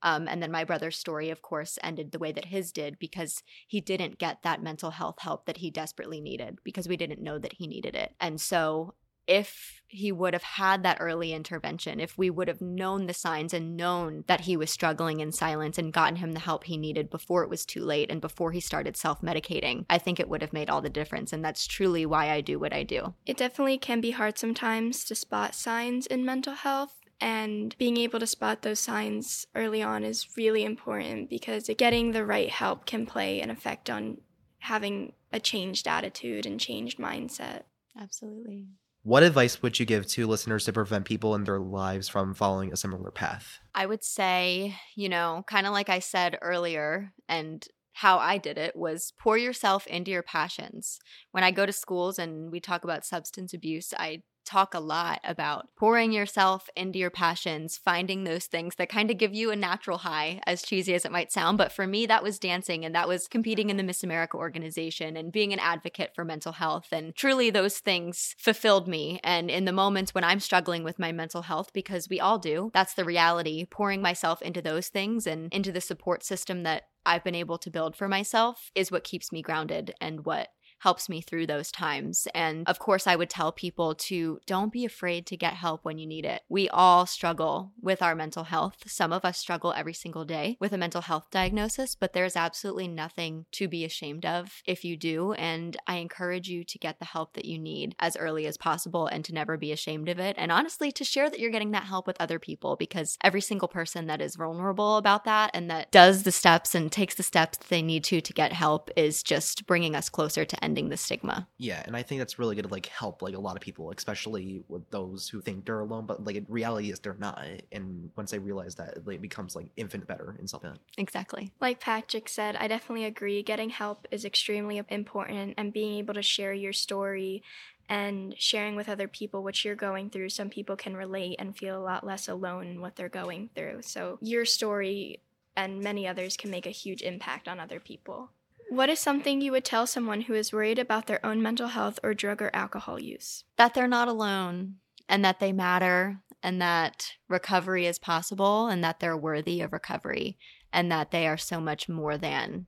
Um, 0.03 0.27
and 0.27 0.43
then 0.43 0.51
my 0.51 0.63
brother's 0.63 0.97
story, 0.97 1.31
of 1.31 1.41
course, 1.41 1.79
ended 1.81 2.11
the 2.11 2.19
way 2.19 2.31
that 2.31 2.45
his 2.45 2.71
did 2.71 2.99
because 2.99 3.41
he 3.67 3.81
didn't 3.81 4.19
get 4.19 4.43
that 4.43 4.61
mental 4.61 4.91
health 4.91 5.19
help 5.19 5.45
that 5.45 5.57
he 5.57 5.71
desperately 5.71 6.21
needed 6.21 6.59
because 6.63 6.87
we 6.87 6.97
didn't 6.97 7.21
know 7.21 7.39
that 7.39 7.53
he 7.53 7.65
needed 7.65 7.95
it. 7.95 8.13
And 8.19 8.39
so 8.39 8.93
if 9.27 9.77
he 9.87 10.11
would 10.11 10.33
have 10.33 10.43
had 10.43 10.83
that 10.83 10.97
early 10.99 11.31
intervention, 11.33 11.99
if 11.99 12.17
we 12.17 12.29
would 12.29 12.47
have 12.47 12.61
known 12.61 13.07
the 13.07 13.13
signs 13.13 13.53
and 13.53 13.77
known 13.77 14.23
that 14.27 14.41
he 14.41 14.57
was 14.57 14.69
struggling 14.69 15.21
in 15.21 15.31
silence 15.31 15.77
and 15.77 15.93
gotten 15.93 16.17
him 16.17 16.33
the 16.33 16.39
help 16.39 16.65
he 16.65 16.77
needed 16.77 17.09
before 17.09 17.43
it 17.43 17.49
was 17.49 17.65
too 17.65 17.83
late 17.83 18.11
and 18.11 18.19
before 18.19 18.51
he 18.51 18.59
started 18.59 18.97
self 18.97 19.21
medicating, 19.21 19.85
I 19.89 19.97
think 19.97 20.19
it 20.19 20.29
would 20.29 20.41
have 20.41 20.53
made 20.53 20.69
all 20.69 20.81
the 20.81 20.89
difference. 20.89 21.31
And 21.31 21.43
that's 21.43 21.67
truly 21.67 22.05
why 22.05 22.31
I 22.31 22.41
do 22.41 22.59
what 22.59 22.73
I 22.73 22.83
do. 22.83 23.13
It 23.25 23.37
definitely 23.37 23.77
can 23.77 24.01
be 24.01 24.11
hard 24.11 24.37
sometimes 24.37 25.05
to 25.05 25.15
spot 25.15 25.55
signs 25.55 26.05
in 26.05 26.25
mental 26.25 26.53
health. 26.53 26.93
And 27.19 27.75
being 27.79 27.97
able 27.97 28.19
to 28.19 28.27
spot 28.27 28.61
those 28.61 28.79
signs 28.79 29.47
early 29.55 29.81
on 29.81 30.03
is 30.03 30.27
really 30.37 30.63
important 30.63 31.31
because 31.31 31.69
getting 31.75 32.11
the 32.11 32.25
right 32.25 32.49
help 32.49 32.85
can 32.85 33.07
play 33.07 33.41
an 33.41 33.49
effect 33.49 33.89
on 33.89 34.19
having 34.59 35.13
a 35.33 35.39
changed 35.39 35.87
attitude 35.87 36.45
and 36.45 36.59
changed 36.59 36.99
mindset. 36.99 37.63
Absolutely. 37.99 38.67
What 39.07 39.23
advice 39.23 39.61
would 39.61 39.79
you 39.79 39.85
give 39.85 40.05
to 40.07 40.27
listeners 40.27 40.65
to 40.65 40.73
prevent 40.73 41.05
people 41.05 41.33
in 41.33 41.45
their 41.45 41.61
lives 41.61 42.09
from 42.09 42.33
following 42.33 42.73
a 42.73 42.75
similar 42.75 43.09
path? 43.09 43.61
I 43.73 43.85
would 43.85 44.03
say, 44.03 44.75
you 44.97 45.07
know, 45.07 45.45
kind 45.47 45.65
of 45.65 45.71
like 45.71 45.87
I 45.87 45.99
said 45.99 46.37
earlier, 46.41 47.13
and 47.29 47.65
how 47.93 48.17
I 48.17 48.37
did 48.37 48.57
it 48.57 48.75
was 48.75 49.13
pour 49.17 49.37
yourself 49.37 49.87
into 49.87 50.11
your 50.11 50.23
passions. 50.23 50.99
When 51.31 51.45
I 51.45 51.51
go 51.51 51.65
to 51.65 51.71
schools 51.71 52.19
and 52.19 52.51
we 52.51 52.59
talk 52.59 52.83
about 52.83 53.05
substance 53.05 53.53
abuse, 53.53 53.93
I 53.97 54.23
talk 54.47 54.73
a 54.73 54.79
lot 54.79 55.19
about 55.23 55.67
pouring 55.75 56.11
yourself 56.11 56.69
into 56.75 56.97
your 56.97 57.09
passions, 57.09 57.77
finding 57.77 58.23
those 58.23 58.45
things 58.45 58.75
that 58.75 58.89
kind 58.89 59.11
of 59.11 59.17
give 59.17 59.35
you 59.35 59.51
a 59.51 59.55
natural 59.55 59.99
high, 59.99 60.41
as 60.47 60.61
cheesy 60.61 60.93
as 60.93 61.05
it 61.05 61.11
might 61.11 61.31
sound. 61.31 61.57
But 61.57 61.71
for 61.71 61.85
me, 61.85 62.05
that 62.05 62.23
was 62.23 62.39
dancing 62.39 62.85
and 62.85 62.95
that 62.95 63.07
was 63.07 63.27
competing 63.27 63.69
in 63.69 63.77
the 63.77 63.83
Miss 63.83 64.03
America 64.03 64.37
organization 64.37 65.17
and 65.17 65.31
being 65.31 65.53
an 65.53 65.59
advocate 65.59 66.11
for 66.15 66.23
mental 66.23 66.53
health. 66.53 66.87
And 66.91 67.13
truly, 67.15 67.49
those 67.49 67.79
things 67.79 68.35
fulfilled 68.37 68.87
me. 68.87 69.19
And 69.23 69.51
in 69.51 69.65
the 69.65 69.71
moments 69.71 70.15
when 70.15 70.23
I'm 70.23 70.39
struggling 70.39 70.83
with 70.83 70.97
my 70.97 71.11
mental 71.11 71.41
health, 71.41 71.71
because 71.73 72.07
we 72.09 72.19
all 72.19 72.39
do, 72.39 72.71
that's 72.73 72.93
the 72.93 73.05
reality, 73.05 73.65
pouring 73.69 74.01
myself 74.01 74.41
into 74.41 74.61
those 74.61 74.87
things 74.87 75.27
and 75.27 75.53
into 75.53 75.71
the 75.71 75.81
support 75.81 76.23
system 76.23 76.63
that 76.63 76.83
I've 77.07 77.23
been 77.23 77.35
able 77.35 77.57
to 77.59 77.71
build 77.71 77.95
for 77.95 78.09
myself 78.09 78.69
is 78.75 78.91
what 78.91 79.05
keeps 79.05 79.31
me 79.31 79.41
grounded 79.41 79.95
and 80.01 80.25
what 80.25 80.49
helps 80.79 81.09
me 81.09 81.21
through 81.21 81.47
those 81.47 81.71
times. 81.71 82.27
And 82.33 82.67
of 82.67 82.79
course, 82.79 83.07
I 83.07 83.15
would 83.15 83.29
tell 83.29 83.51
people 83.51 83.95
to 83.95 84.39
don't 84.45 84.71
be 84.71 84.85
afraid 84.85 85.25
to 85.27 85.37
get 85.37 85.53
help 85.53 85.83
when 85.83 85.97
you 85.97 86.07
need 86.07 86.25
it. 86.25 86.41
We 86.49 86.69
all 86.69 87.05
struggle 87.05 87.71
with 87.81 88.01
our 88.01 88.15
mental 88.15 88.45
health. 88.45 88.83
Some 88.85 89.11
of 89.11 89.25
us 89.25 89.37
struggle 89.37 89.73
every 89.75 89.93
single 89.93 90.25
day 90.25 90.57
with 90.59 90.73
a 90.73 90.77
mental 90.77 91.01
health 91.01 91.27
diagnosis, 91.31 91.95
but 91.95 92.13
there's 92.13 92.35
absolutely 92.35 92.87
nothing 92.87 93.45
to 93.53 93.67
be 93.67 93.85
ashamed 93.85 94.25
of 94.25 94.61
if 94.65 94.83
you 94.83 94.97
do. 94.97 95.33
And 95.33 95.77
I 95.87 95.97
encourage 95.97 96.49
you 96.49 96.63
to 96.63 96.77
get 96.77 96.99
the 96.99 97.05
help 97.05 97.33
that 97.33 97.45
you 97.45 97.57
need 97.57 97.95
as 97.99 98.17
early 98.17 98.45
as 98.45 98.57
possible 98.57 99.07
and 99.07 99.23
to 99.25 99.33
never 99.33 99.57
be 99.57 99.71
ashamed 99.71 100.09
of 100.09 100.19
it. 100.19 100.35
And 100.37 100.51
honestly, 100.51 100.91
to 100.93 101.03
share 101.03 101.29
that 101.29 101.39
you're 101.39 101.51
getting 101.51 101.71
that 101.71 101.83
help 101.83 102.07
with 102.07 102.17
other 102.19 102.39
people 102.39 102.75
because 102.75 103.17
every 103.23 103.41
single 103.41 103.67
person 103.67 104.07
that 104.07 104.21
is 104.21 104.35
vulnerable 104.35 104.97
about 104.97 105.25
that 105.25 105.51
and 105.53 105.69
that 105.69 105.91
does 105.91 106.23
the 106.23 106.31
steps 106.31 106.75
and 106.75 106.91
takes 106.91 107.15
the 107.15 107.23
steps 107.23 107.57
they 107.69 107.81
need 107.81 108.03
to 108.05 108.21
to 108.21 108.33
get 108.33 108.53
help 108.53 108.89
is 108.95 109.23
just 109.23 109.65
bringing 109.65 109.95
us 109.95 110.09
closer 110.09 110.45
to 110.45 110.63
ending 110.67 110.89
the 110.89 110.97
stigma. 110.97 111.47
Yeah, 111.57 111.81
and 111.85 111.95
I 111.95 112.03
think 112.03 112.19
that's 112.19 112.37
really 112.37 112.55
good 112.55 112.63
to 112.63 112.67
like 112.67 112.87
help 112.87 113.21
like 113.21 113.35
a 113.35 113.39
lot 113.39 113.55
of 113.55 113.61
people, 113.61 113.89
especially 113.95 114.63
with 114.67 114.89
those 114.91 115.29
who 115.29 115.39
think 115.39 115.65
they're 115.65 115.79
alone, 115.79 116.05
but 116.05 116.25
like 116.25 116.35
in 116.35 116.45
reality 116.49 116.91
is 116.91 116.99
they're 116.99 117.15
not. 117.17 117.41
And 117.71 118.09
once 118.17 118.31
they 118.31 118.39
realize 118.39 118.75
that, 118.75 119.07
like, 119.07 119.15
it 119.15 119.21
becomes 119.21 119.55
like 119.55 119.69
infinite 119.77 120.07
better 120.07 120.35
like 120.37 120.61
that. 120.61 120.77
Exactly. 120.97 121.53
Like 121.61 121.79
Patrick 121.79 122.27
said, 122.27 122.57
I 122.57 122.67
definitely 122.67 123.05
agree. 123.05 123.43
Getting 123.43 123.69
help 123.69 124.07
is 124.11 124.25
extremely 124.25 124.81
important, 124.89 125.53
and 125.57 125.71
being 125.71 125.97
able 125.99 126.15
to 126.15 126.21
share 126.21 126.53
your 126.53 126.73
story 126.73 127.43
and 127.89 128.35
sharing 128.37 128.75
with 128.75 128.89
other 128.89 129.07
people 129.07 129.43
what 129.43 129.63
you're 129.63 129.75
going 129.75 130.09
through. 130.09 130.29
Some 130.29 130.49
people 130.49 130.75
can 130.75 130.97
relate 130.97 131.37
and 131.39 131.57
feel 131.57 131.77
a 131.77 131.83
lot 131.83 132.05
less 132.05 132.27
alone 132.27 132.67
in 132.67 132.81
what 132.81 132.97
they're 132.97 133.07
going 133.07 133.49
through. 133.55 133.83
So, 133.83 134.17
your 134.21 134.43
story 134.43 135.21
and 135.55 135.79
many 135.81 136.07
others 136.07 136.35
can 136.37 136.51
make 136.51 136.65
a 136.65 136.71
huge 136.71 137.01
impact 137.01 137.47
on 137.47 137.59
other 137.59 137.79
people. 137.79 138.31
What 138.69 138.89
is 138.89 138.99
something 138.99 139.41
you 139.41 139.51
would 139.53 139.65
tell 139.65 139.87
someone 139.87 140.21
who 140.21 140.33
is 140.33 140.51
worried 140.51 140.79
about 140.79 141.07
their 141.07 141.25
own 141.25 141.41
mental 141.41 141.69
health 141.69 141.99
or 142.03 142.13
drug 142.13 142.41
or 142.41 142.51
alcohol 142.53 142.99
use? 142.99 143.43
That 143.57 143.73
they're 143.73 143.87
not 143.87 144.07
alone 144.07 144.75
and 145.07 145.23
that 145.23 145.39
they 145.39 145.53
matter 145.53 146.19
and 146.43 146.61
that 146.61 147.13
recovery 147.27 147.85
is 147.85 147.97
possible 147.97 148.67
and 148.67 148.83
that 148.83 148.99
they're 148.99 149.17
worthy 149.17 149.61
of 149.61 149.73
recovery 149.73 150.37
and 150.71 150.91
that 150.91 151.11
they 151.11 151.27
are 151.27 151.37
so 151.37 151.59
much 151.59 151.87
more 151.87 152.17
than 152.17 152.67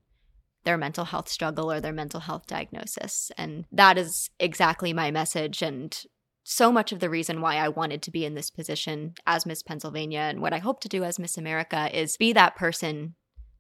their 0.63 0.77
mental 0.77 1.06
health 1.06 1.29
struggle 1.29 1.72
or 1.72 1.79
their 1.79 1.94
mental 1.94 2.22
health 2.22 2.48
diagnosis. 2.48 3.32
And 3.38 3.65
that 3.72 3.98
is 3.98 4.29
exactly 4.39 4.94
my 4.94 5.12
message 5.12 5.62
and 5.62 6.01
so 6.44 6.72
much 6.72 6.91
of 6.91 7.00
the 7.00 7.10
reason 7.10 7.41
why 7.41 7.58
I 7.58 7.70
wanted 7.70 8.01
to 8.03 8.12
be 8.12 8.25
in 8.25 8.34
this 8.34 8.50
position 8.50 9.13
as 9.27 9.46
Miss 9.46 9.62
Pennsylvania 9.62 10.22
and 10.22 10.41
what 10.41 10.53
I 10.53 10.58
hope 10.58 10.82
to 10.82 10.89
do 10.89 11.03
as 11.03 11.20
Miss 11.20 11.38
America 11.38 11.89
is 11.94 12.18
be 12.18 12.34
that 12.34 12.56
person 12.56 13.15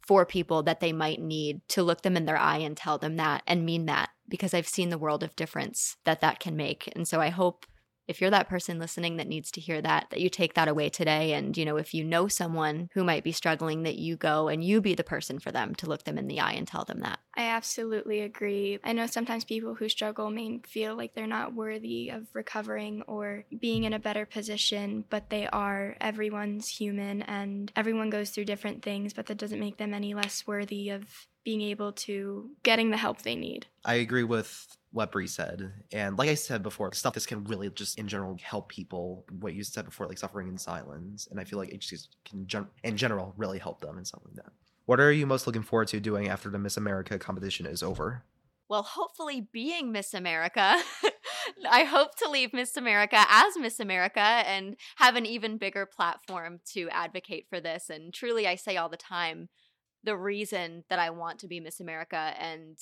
for 0.09 0.25
people 0.25 0.63
that 0.63 0.79
they 0.79 0.91
might 0.91 1.21
need 1.21 1.61
to 1.67 1.83
look 1.83 2.01
them 2.01 2.17
in 2.17 2.25
their 2.25 2.35
eye 2.35 2.57
and 2.57 2.75
tell 2.75 2.97
them 2.97 3.17
that 3.17 3.43
and 3.45 3.63
mean 3.63 3.85
that 3.85 4.09
because 4.27 4.55
I've 4.55 4.67
seen 4.67 4.89
the 4.89 4.97
world 4.97 5.21
of 5.21 5.35
difference 5.35 5.97
that 6.03 6.19
that 6.21 6.39
can 6.39 6.55
make. 6.55 6.91
And 6.95 7.07
so 7.07 7.21
I 7.21 7.29
hope 7.29 7.67
if 8.09 8.19
you're 8.19 8.31
that 8.31 8.49
person 8.49 8.79
listening 8.79 9.17
that 9.17 9.27
needs 9.27 9.51
to 9.51 9.61
hear 9.61 9.81
that 9.81 10.07
that 10.09 10.19
you 10.19 10.29
take 10.29 10.55
that 10.55 10.67
away 10.67 10.89
today 10.89 11.33
and 11.33 11.55
you 11.55 11.63
know 11.63 11.77
if 11.77 11.93
you 11.93 12.03
know 12.03 12.27
someone 12.27 12.89
who 12.93 13.03
might 13.03 13.23
be 13.23 13.31
struggling 13.31 13.83
that 13.83 13.97
you 13.97 14.17
go 14.17 14.47
and 14.47 14.63
you 14.63 14.81
be 14.81 14.95
the 14.95 15.03
person 15.03 15.39
for 15.39 15.51
them 15.51 15.75
to 15.75 15.87
look 15.87 16.03
them 16.03 16.17
in 16.17 16.27
the 16.27 16.39
eye 16.39 16.53
and 16.53 16.67
tell 16.67 16.83
them 16.83 16.99
that 16.99 17.19
I 17.39 17.43
absolutely 17.43 18.19
agree. 18.19 18.79
I 18.83 18.91
know 18.91 19.07
sometimes 19.07 19.45
people 19.45 19.73
who 19.73 19.87
struggle 19.87 20.29
may 20.29 20.59
feel 20.67 20.97
like 20.97 21.13
they're 21.13 21.25
not 21.25 21.53
worthy 21.53 22.09
of 22.09 22.27
recovering 22.33 23.01
or 23.03 23.45
being 23.61 23.85
in 23.85 23.93
a 23.93 23.99
better 23.99 24.25
position, 24.25 25.05
but 25.09 25.29
they 25.29 25.47
are. 25.47 25.95
Everyone's 26.01 26.67
human 26.67 27.21
and 27.21 27.71
everyone 27.77 28.09
goes 28.09 28.31
through 28.31 28.43
different 28.43 28.83
things, 28.83 29.13
but 29.13 29.27
that 29.27 29.37
doesn't 29.37 29.59
make 29.59 29.77
them 29.77 29.93
any 29.93 30.13
less 30.13 30.45
worthy 30.45 30.89
of 30.89 31.27
being 31.45 31.61
able 31.61 31.93
to 31.93 32.49
getting 32.63 32.91
the 32.91 32.97
help 32.97 33.21
they 33.21 33.35
need. 33.35 33.67
I 33.85 33.95
agree 33.95 34.25
with 34.25 34.75
what 34.91 35.11
Bree 35.11 35.27
said. 35.27 35.71
And 35.91 36.17
like 36.17 36.29
I 36.29 36.33
said 36.33 36.63
before, 36.63 36.91
stuff 36.93 37.13
this 37.13 37.25
can 37.25 37.43
really 37.43 37.69
just 37.69 37.99
in 37.99 38.07
general 38.07 38.37
help 38.41 38.69
people. 38.69 39.25
What 39.39 39.53
you 39.53 39.63
said 39.63 39.85
before, 39.85 40.07
like 40.07 40.17
suffering 40.17 40.47
in 40.47 40.57
silence. 40.57 41.27
And 41.29 41.39
I 41.39 41.43
feel 41.43 41.59
like 41.59 41.69
HCs 41.69 42.07
can 42.25 42.47
gen- 42.47 42.67
in 42.83 42.97
general 42.97 43.33
really 43.37 43.59
help 43.59 43.81
them 43.81 43.97
and 43.97 44.07
something 44.07 44.31
like 44.33 44.43
that. 44.43 44.53
What 44.85 44.99
are 44.99 45.11
you 45.11 45.27
most 45.27 45.45
looking 45.45 45.61
forward 45.61 45.89
to 45.89 45.99
doing 45.99 46.29
after 46.29 46.49
the 46.49 46.57
Miss 46.57 46.75
America 46.75 47.19
competition 47.19 47.67
is 47.67 47.83
over? 47.83 48.23
Well, 48.67 48.83
hopefully, 48.83 49.47
being 49.51 49.91
Miss 49.91 50.13
America, 50.13 50.77
I 51.69 51.83
hope 51.83 52.15
to 52.17 52.29
leave 52.29 52.53
Miss 52.53 52.77
America 52.77 53.25
as 53.27 53.57
Miss 53.57 53.79
America 53.79 54.19
and 54.19 54.75
have 54.97 55.15
an 55.15 55.25
even 55.25 55.57
bigger 55.57 55.87
platform 55.87 56.59
to 56.73 56.87
advocate 56.89 57.47
for 57.49 57.59
this. 57.59 57.89
And 57.89 58.13
truly, 58.13 58.47
I 58.47 58.55
say 58.55 58.77
all 58.77 58.89
the 58.89 58.97
time 58.97 59.49
the 60.03 60.15
reason 60.15 60.83
that 60.89 60.99
I 60.99 61.09
want 61.09 61.39
to 61.39 61.47
be 61.47 61.59
Miss 61.59 61.79
America 61.79 62.33
and 62.39 62.77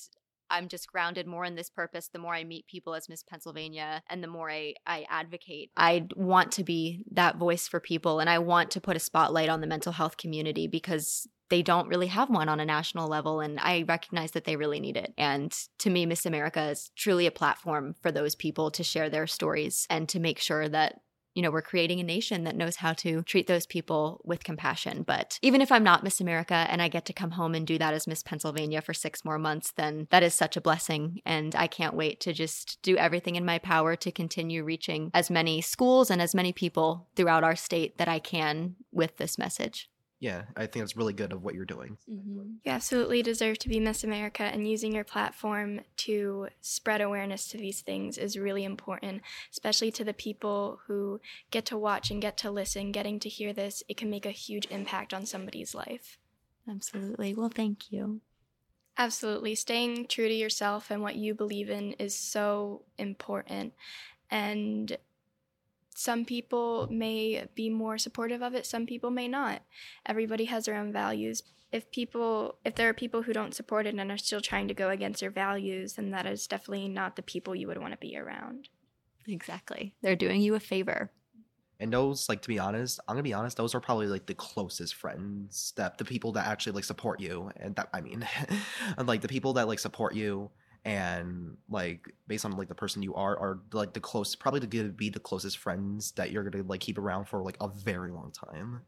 I'm 0.50 0.68
just 0.68 0.90
grounded 0.90 1.26
more 1.26 1.44
in 1.44 1.54
this 1.54 1.70
purpose 1.70 2.08
the 2.08 2.18
more 2.18 2.34
I 2.34 2.44
meet 2.44 2.66
people 2.66 2.94
as 2.94 3.08
Miss 3.08 3.22
Pennsylvania 3.22 4.02
and 4.08 4.22
the 4.22 4.28
more 4.28 4.50
I, 4.50 4.74
I 4.86 5.06
advocate. 5.08 5.70
I 5.76 6.06
want 6.16 6.52
to 6.52 6.64
be 6.64 7.04
that 7.12 7.36
voice 7.36 7.68
for 7.68 7.80
people 7.80 8.20
and 8.20 8.30
I 8.30 8.38
want 8.38 8.70
to 8.72 8.80
put 8.80 8.96
a 8.96 9.00
spotlight 9.00 9.48
on 9.48 9.60
the 9.60 9.66
mental 9.66 9.92
health 9.92 10.16
community 10.16 10.66
because 10.66 11.28
they 11.50 11.62
don't 11.62 11.88
really 11.88 12.08
have 12.08 12.28
one 12.28 12.48
on 12.48 12.60
a 12.60 12.64
national 12.64 13.08
level 13.08 13.40
and 13.40 13.58
i 13.60 13.82
recognize 13.88 14.32
that 14.32 14.44
they 14.44 14.56
really 14.56 14.80
need 14.80 14.96
it 14.98 15.14
and 15.16 15.52
to 15.78 15.88
me 15.88 16.04
miss 16.04 16.26
america 16.26 16.70
is 16.70 16.90
truly 16.94 17.26
a 17.26 17.30
platform 17.30 17.94
for 18.02 18.12
those 18.12 18.34
people 18.34 18.70
to 18.70 18.84
share 18.84 19.08
their 19.08 19.26
stories 19.26 19.86
and 19.88 20.08
to 20.08 20.20
make 20.20 20.38
sure 20.38 20.68
that 20.68 21.00
you 21.38 21.42
know, 21.42 21.52
we're 21.52 21.62
creating 21.62 22.00
a 22.00 22.02
nation 22.02 22.42
that 22.42 22.56
knows 22.56 22.74
how 22.74 22.92
to 22.94 23.22
treat 23.22 23.46
those 23.46 23.64
people 23.64 24.20
with 24.24 24.42
compassion. 24.42 25.04
But 25.04 25.38
even 25.40 25.60
if 25.60 25.70
I'm 25.70 25.84
not 25.84 26.02
Miss 26.02 26.20
America 26.20 26.66
and 26.68 26.82
I 26.82 26.88
get 26.88 27.04
to 27.04 27.12
come 27.12 27.30
home 27.30 27.54
and 27.54 27.64
do 27.64 27.78
that 27.78 27.94
as 27.94 28.08
Miss 28.08 28.24
Pennsylvania 28.24 28.82
for 28.82 28.92
six 28.92 29.24
more 29.24 29.38
months, 29.38 29.70
then 29.70 30.08
that 30.10 30.24
is 30.24 30.34
such 30.34 30.56
a 30.56 30.60
blessing. 30.60 31.20
And 31.24 31.54
I 31.54 31.68
can't 31.68 31.94
wait 31.94 32.18
to 32.22 32.32
just 32.32 32.82
do 32.82 32.96
everything 32.96 33.36
in 33.36 33.44
my 33.44 33.60
power 33.60 33.94
to 33.94 34.10
continue 34.10 34.64
reaching 34.64 35.12
as 35.14 35.30
many 35.30 35.60
schools 35.60 36.10
and 36.10 36.20
as 36.20 36.34
many 36.34 36.52
people 36.52 37.06
throughout 37.14 37.44
our 37.44 37.54
state 37.54 37.98
that 37.98 38.08
I 38.08 38.18
can 38.18 38.74
with 38.90 39.18
this 39.18 39.38
message 39.38 39.88
yeah, 40.20 40.42
I 40.56 40.66
think 40.66 40.82
it's 40.82 40.96
really 40.96 41.12
good 41.12 41.32
of 41.32 41.44
what 41.44 41.54
you're 41.54 41.64
doing. 41.64 41.96
Mm-hmm. 42.10 42.38
You 42.64 42.72
absolutely 42.72 43.22
deserve 43.22 43.58
to 43.60 43.68
be 43.68 43.78
Miss 43.78 44.02
America, 44.02 44.42
and 44.42 44.68
using 44.68 44.92
your 44.92 45.04
platform 45.04 45.80
to 45.98 46.48
spread 46.60 47.00
awareness 47.00 47.48
to 47.48 47.58
these 47.58 47.82
things 47.82 48.18
is 48.18 48.36
really 48.36 48.64
important, 48.64 49.22
especially 49.52 49.92
to 49.92 50.04
the 50.04 50.12
people 50.12 50.80
who 50.86 51.20
get 51.50 51.66
to 51.66 51.78
watch 51.78 52.10
and 52.10 52.20
get 52.20 52.36
to 52.38 52.50
listen. 52.50 52.90
Getting 52.90 53.20
to 53.20 53.28
hear 53.28 53.52
this, 53.52 53.82
it 53.88 53.96
can 53.96 54.10
make 54.10 54.26
a 54.26 54.30
huge 54.30 54.66
impact 54.70 55.14
on 55.14 55.24
somebody's 55.24 55.74
life. 55.74 56.18
Absolutely. 56.68 57.34
Well, 57.34 57.50
thank 57.54 57.92
you. 57.92 58.20
Absolutely. 58.96 59.54
Staying 59.54 60.08
true 60.08 60.26
to 60.26 60.34
yourself 60.34 60.90
and 60.90 61.00
what 61.00 61.14
you 61.14 61.32
believe 61.32 61.70
in 61.70 61.92
is 61.92 62.18
so 62.18 62.82
important. 62.98 63.72
And 64.30 64.98
some 65.98 66.24
people 66.24 66.86
may 66.92 67.44
be 67.56 67.68
more 67.68 67.98
supportive 67.98 68.40
of 68.40 68.54
it, 68.54 68.64
some 68.64 68.86
people 68.86 69.10
may 69.10 69.26
not. 69.26 69.62
Everybody 70.06 70.44
has 70.44 70.66
their 70.66 70.76
own 70.76 70.92
values. 70.92 71.42
If 71.72 71.90
people 71.90 72.58
if 72.64 72.76
there 72.76 72.88
are 72.88 72.94
people 72.94 73.22
who 73.22 73.32
don't 73.32 73.52
support 73.52 73.84
it 73.84 73.96
and 73.96 74.12
are 74.12 74.16
still 74.16 74.40
trying 74.40 74.68
to 74.68 74.74
go 74.74 74.90
against 74.90 75.18
their 75.18 75.32
values, 75.32 75.94
then 75.94 76.12
that 76.12 76.24
is 76.24 76.46
definitely 76.46 76.86
not 76.86 77.16
the 77.16 77.22
people 77.22 77.56
you 77.56 77.66
would 77.66 77.78
want 77.78 77.94
to 77.94 77.98
be 77.98 78.16
around. 78.16 78.68
Exactly. 79.26 79.92
They're 80.00 80.14
doing 80.14 80.40
you 80.40 80.54
a 80.54 80.60
favor. 80.60 81.10
And 81.80 81.92
those, 81.92 82.28
like 82.28 82.42
to 82.42 82.48
be 82.48 82.60
honest, 82.60 83.00
I'm 83.08 83.16
gonna 83.16 83.24
be 83.24 83.34
honest, 83.34 83.56
those 83.56 83.74
are 83.74 83.80
probably 83.80 84.06
like 84.06 84.26
the 84.26 84.34
closest 84.34 84.94
friends 84.94 85.72
that 85.76 85.98
the 85.98 86.04
people 86.04 86.30
that 86.32 86.46
actually 86.46 86.74
like 86.74 86.84
support 86.84 87.18
you. 87.18 87.50
And 87.56 87.74
that 87.74 87.88
I 87.92 88.02
mean 88.02 88.24
like 89.04 89.22
the 89.22 89.28
people 89.28 89.54
that 89.54 89.66
like 89.66 89.80
support 89.80 90.14
you 90.14 90.52
and 90.88 91.58
like 91.68 92.08
based 92.26 92.46
on 92.46 92.52
like 92.52 92.68
the 92.68 92.74
person 92.74 93.02
you 93.02 93.14
are 93.14 93.38
are 93.38 93.60
like 93.72 93.92
the 93.92 94.00
close 94.00 94.34
probably 94.34 94.60
to 94.60 94.88
be 94.88 95.10
the 95.10 95.20
closest 95.20 95.58
friends 95.58 96.12
that 96.12 96.30
you're 96.30 96.42
gonna 96.42 96.64
like 96.64 96.80
keep 96.80 96.96
around 96.96 97.26
for 97.26 97.42
like 97.42 97.58
a 97.60 97.68
very 97.68 98.10
long 98.10 98.32
time. 98.32 98.80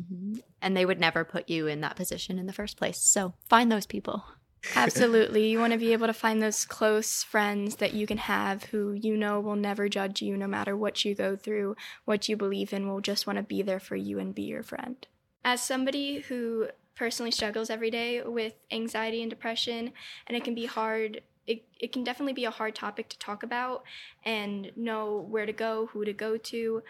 Mm-hmm. 0.00 0.38
and 0.62 0.74
they 0.74 0.86
would 0.86 1.00
never 1.00 1.24
put 1.24 1.50
you 1.50 1.66
in 1.66 1.82
that 1.82 1.94
position 1.94 2.38
in 2.38 2.46
the 2.46 2.54
first 2.54 2.78
place. 2.78 2.96
So 2.96 3.34
find 3.50 3.70
those 3.70 3.84
people. 3.84 4.24
Absolutely. 4.76 5.48
You 5.48 5.58
want 5.58 5.74
to 5.74 5.78
be 5.78 5.92
able 5.92 6.06
to 6.06 6.14
find 6.14 6.40
those 6.40 6.64
close 6.64 7.22
friends 7.22 7.76
that 7.76 7.92
you 7.92 8.06
can 8.06 8.16
have 8.16 8.64
who 8.64 8.92
you 8.92 9.14
know 9.16 9.40
will 9.40 9.56
never 9.56 9.90
judge 9.90 10.22
you 10.22 10.38
no 10.38 10.46
matter 10.46 10.74
what 10.74 11.04
you 11.04 11.14
go 11.14 11.36
through 11.36 11.76
what 12.06 12.28
you 12.28 12.36
believe 12.36 12.72
in 12.72 12.88
will 12.88 13.00
just 13.00 13.26
want 13.26 13.38
to 13.38 13.42
be 13.42 13.60
there 13.60 13.80
for 13.80 13.96
you 13.96 14.18
and 14.18 14.34
be 14.34 14.42
your 14.42 14.62
friend. 14.62 15.06
As 15.44 15.60
somebody 15.60 16.20
who 16.20 16.68
personally 16.94 17.30
struggles 17.30 17.68
every 17.68 17.90
day 17.90 18.22
with 18.22 18.54
anxiety 18.70 19.20
and 19.20 19.30
depression 19.30 19.92
and 20.26 20.36
it 20.36 20.44
can 20.44 20.54
be 20.54 20.66
hard 20.66 21.22
it, 21.46 21.64
it 21.78 21.92
can 21.92 22.04
definitely 22.04 22.32
be 22.32 22.44
a 22.44 22.50
hard 22.50 22.74
topic 22.74 23.08
to 23.08 23.18
talk 23.18 23.42
about 23.42 23.82
and 24.24 24.70
know 24.76 25.26
where 25.28 25.46
to 25.46 25.52
go, 25.52 25.86
who 25.86 26.04
to 26.04 26.12
go 26.12 26.36
to, 26.36 26.82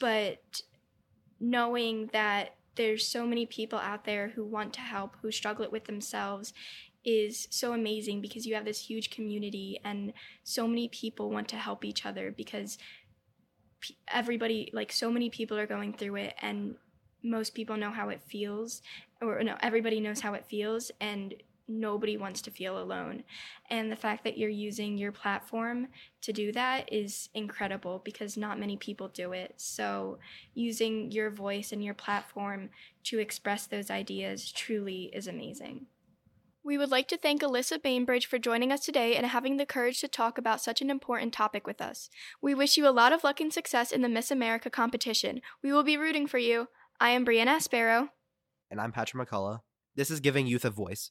but 0.00 0.62
knowing 1.40 2.08
that 2.12 2.54
there's 2.76 3.06
so 3.06 3.26
many 3.26 3.46
people 3.46 3.78
out 3.78 4.04
there 4.04 4.28
who 4.28 4.44
want 4.44 4.72
to 4.74 4.80
help, 4.80 5.16
who 5.22 5.30
struggle 5.30 5.68
with 5.70 5.84
themselves 5.84 6.52
is 7.04 7.46
so 7.50 7.72
amazing 7.72 8.20
because 8.20 8.46
you 8.46 8.54
have 8.54 8.64
this 8.64 8.86
huge 8.86 9.10
community 9.10 9.78
and 9.84 10.12
so 10.42 10.66
many 10.66 10.88
people 10.88 11.30
want 11.30 11.48
to 11.48 11.56
help 11.56 11.84
each 11.84 12.06
other 12.06 12.32
because 12.32 12.78
everybody 14.08 14.70
like 14.72 14.90
so 14.90 15.10
many 15.10 15.28
people 15.28 15.58
are 15.58 15.66
going 15.66 15.92
through 15.92 16.16
it 16.16 16.34
and 16.40 16.74
most 17.22 17.54
people 17.54 17.76
know 17.76 17.90
how 17.90 18.08
it 18.08 18.22
feels 18.26 18.80
or 19.20 19.42
no 19.42 19.56
everybody 19.60 20.00
knows 20.00 20.20
how 20.20 20.32
it 20.32 20.46
feels 20.46 20.90
and 21.00 21.34
nobody 21.68 22.16
wants 22.16 22.42
to 22.42 22.50
feel 22.50 22.78
alone. 22.78 23.24
And 23.70 23.90
the 23.90 23.96
fact 23.96 24.24
that 24.24 24.36
you're 24.36 24.50
using 24.50 24.98
your 24.98 25.12
platform 25.12 25.88
to 26.22 26.32
do 26.32 26.52
that 26.52 26.92
is 26.92 27.28
incredible 27.34 28.02
because 28.04 28.36
not 28.36 28.60
many 28.60 28.76
people 28.76 29.08
do 29.08 29.32
it. 29.32 29.54
So, 29.56 30.18
using 30.54 31.10
your 31.10 31.30
voice 31.30 31.72
and 31.72 31.82
your 31.82 31.94
platform 31.94 32.70
to 33.04 33.18
express 33.18 33.66
those 33.66 33.90
ideas 33.90 34.50
truly 34.52 35.10
is 35.12 35.26
amazing. 35.26 35.86
We 36.66 36.78
would 36.78 36.90
like 36.90 37.08
to 37.08 37.18
thank 37.18 37.42
Alysa 37.42 37.82
Bainbridge 37.82 38.24
for 38.24 38.38
joining 38.38 38.72
us 38.72 38.86
today 38.86 39.16
and 39.16 39.26
having 39.26 39.58
the 39.58 39.66
courage 39.66 40.00
to 40.00 40.08
talk 40.08 40.38
about 40.38 40.62
such 40.62 40.80
an 40.80 40.88
important 40.88 41.34
topic 41.34 41.66
with 41.66 41.82
us. 41.82 42.08
We 42.40 42.54
wish 42.54 42.78
you 42.78 42.88
a 42.88 42.90
lot 42.90 43.12
of 43.12 43.22
luck 43.22 43.38
and 43.38 43.52
success 43.52 43.92
in 43.92 44.00
the 44.00 44.08
Miss 44.08 44.30
America 44.30 44.70
competition. 44.70 45.42
We 45.62 45.72
will 45.72 45.82
be 45.82 45.98
rooting 45.98 46.26
for 46.26 46.38
you. 46.38 46.68
I 46.98 47.10
am 47.10 47.26
Brianna 47.26 47.58
Aspero. 47.58 48.08
And 48.70 48.80
I'm 48.80 48.92
Patrick 48.92 49.28
McCullough. 49.28 49.60
This 49.94 50.10
is 50.10 50.20
Giving 50.20 50.46
Youth 50.46 50.64
a 50.64 50.70
Voice. 50.70 51.10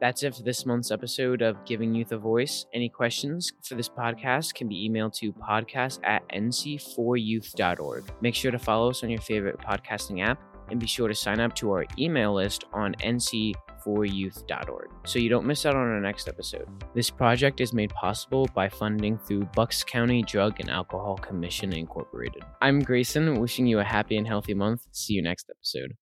That's 0.00 0.22
it 0.22 0.34
for 0.34 0.42
this 0.42 0.64
month's 0.64 0.90
episode 0.90 1.42
of 1.42 1.62
Giving 1.66 1.94
Youth 1.94 2.12
a 2.12 2.18
Voice. 2.18 2.64
Any 2.72 2.88
questions 2.88 3.52
for 3.62 3.74
this 3.74 3.90
podcast 3.90 4.54
can 4.54 4.66
be 4.66 4.88
emailed 4.88 5.12
to 5.16 5.30
podcast 5.34 5.98
at 6.04 6.26
nc4youth.org. 6.30 8.04
Make 8.22 8.34
sure 8.34 8.50
to 8.50 8.58
follow 8.58 8.88
us 8.90 9.04
on 9.04 9.10
your 9.10 9.20
favorite 9.20 9.58
podcasting 9.58 10.24
app 10.26 10.40
and 10.70 10.80
be 10.80 10.86
sure 10.86 11.08
to 11.08 11.14
sign 11.14 11.38
up 11.38 11.54
to 11.56 11.70
our 11.72 11.84
email 11.98 12.32
list 12.32 12.64
on 12.72 12.94
nc4youth.org 12.94 14.88
so 15.04 15.18
you 15.18 15.28
don't 15.28 15.46
miss 15.46 15.66
out 15.66 15.74
on 15.74 15.82
our 15.82 16.00
next 16.00 16.28
episode. 16.28 16.66
This 16.94 17.10
project 17.10 17.60
is 17.60 17.74
made 17.74 17.90
possible 17.90 18.48
by 18.54 18.70
funding 18.70 19.18
through 19.18 19.50
Bucks 19.54 19.84
County 19.84 20.22
Drug 20.22 20.60
and 20.60 20.70
Alcohol 20.70 21.18
Commission 21.18 21.74
Incorporated. 21.74 22.42
I'm 22.62 22.80
Grayson, 22.80 23.38
wishing 23.38 23.66
you 23.66 23.80
a 23.80 23.84
happy 23.84 24.16
and 24.16 24.26
healthy 24.26 24.54
month. 24.54 24.86
See 24.92 25.12
you 25.12 25.20
next 25.22 25.50
episode. 25.50 25.94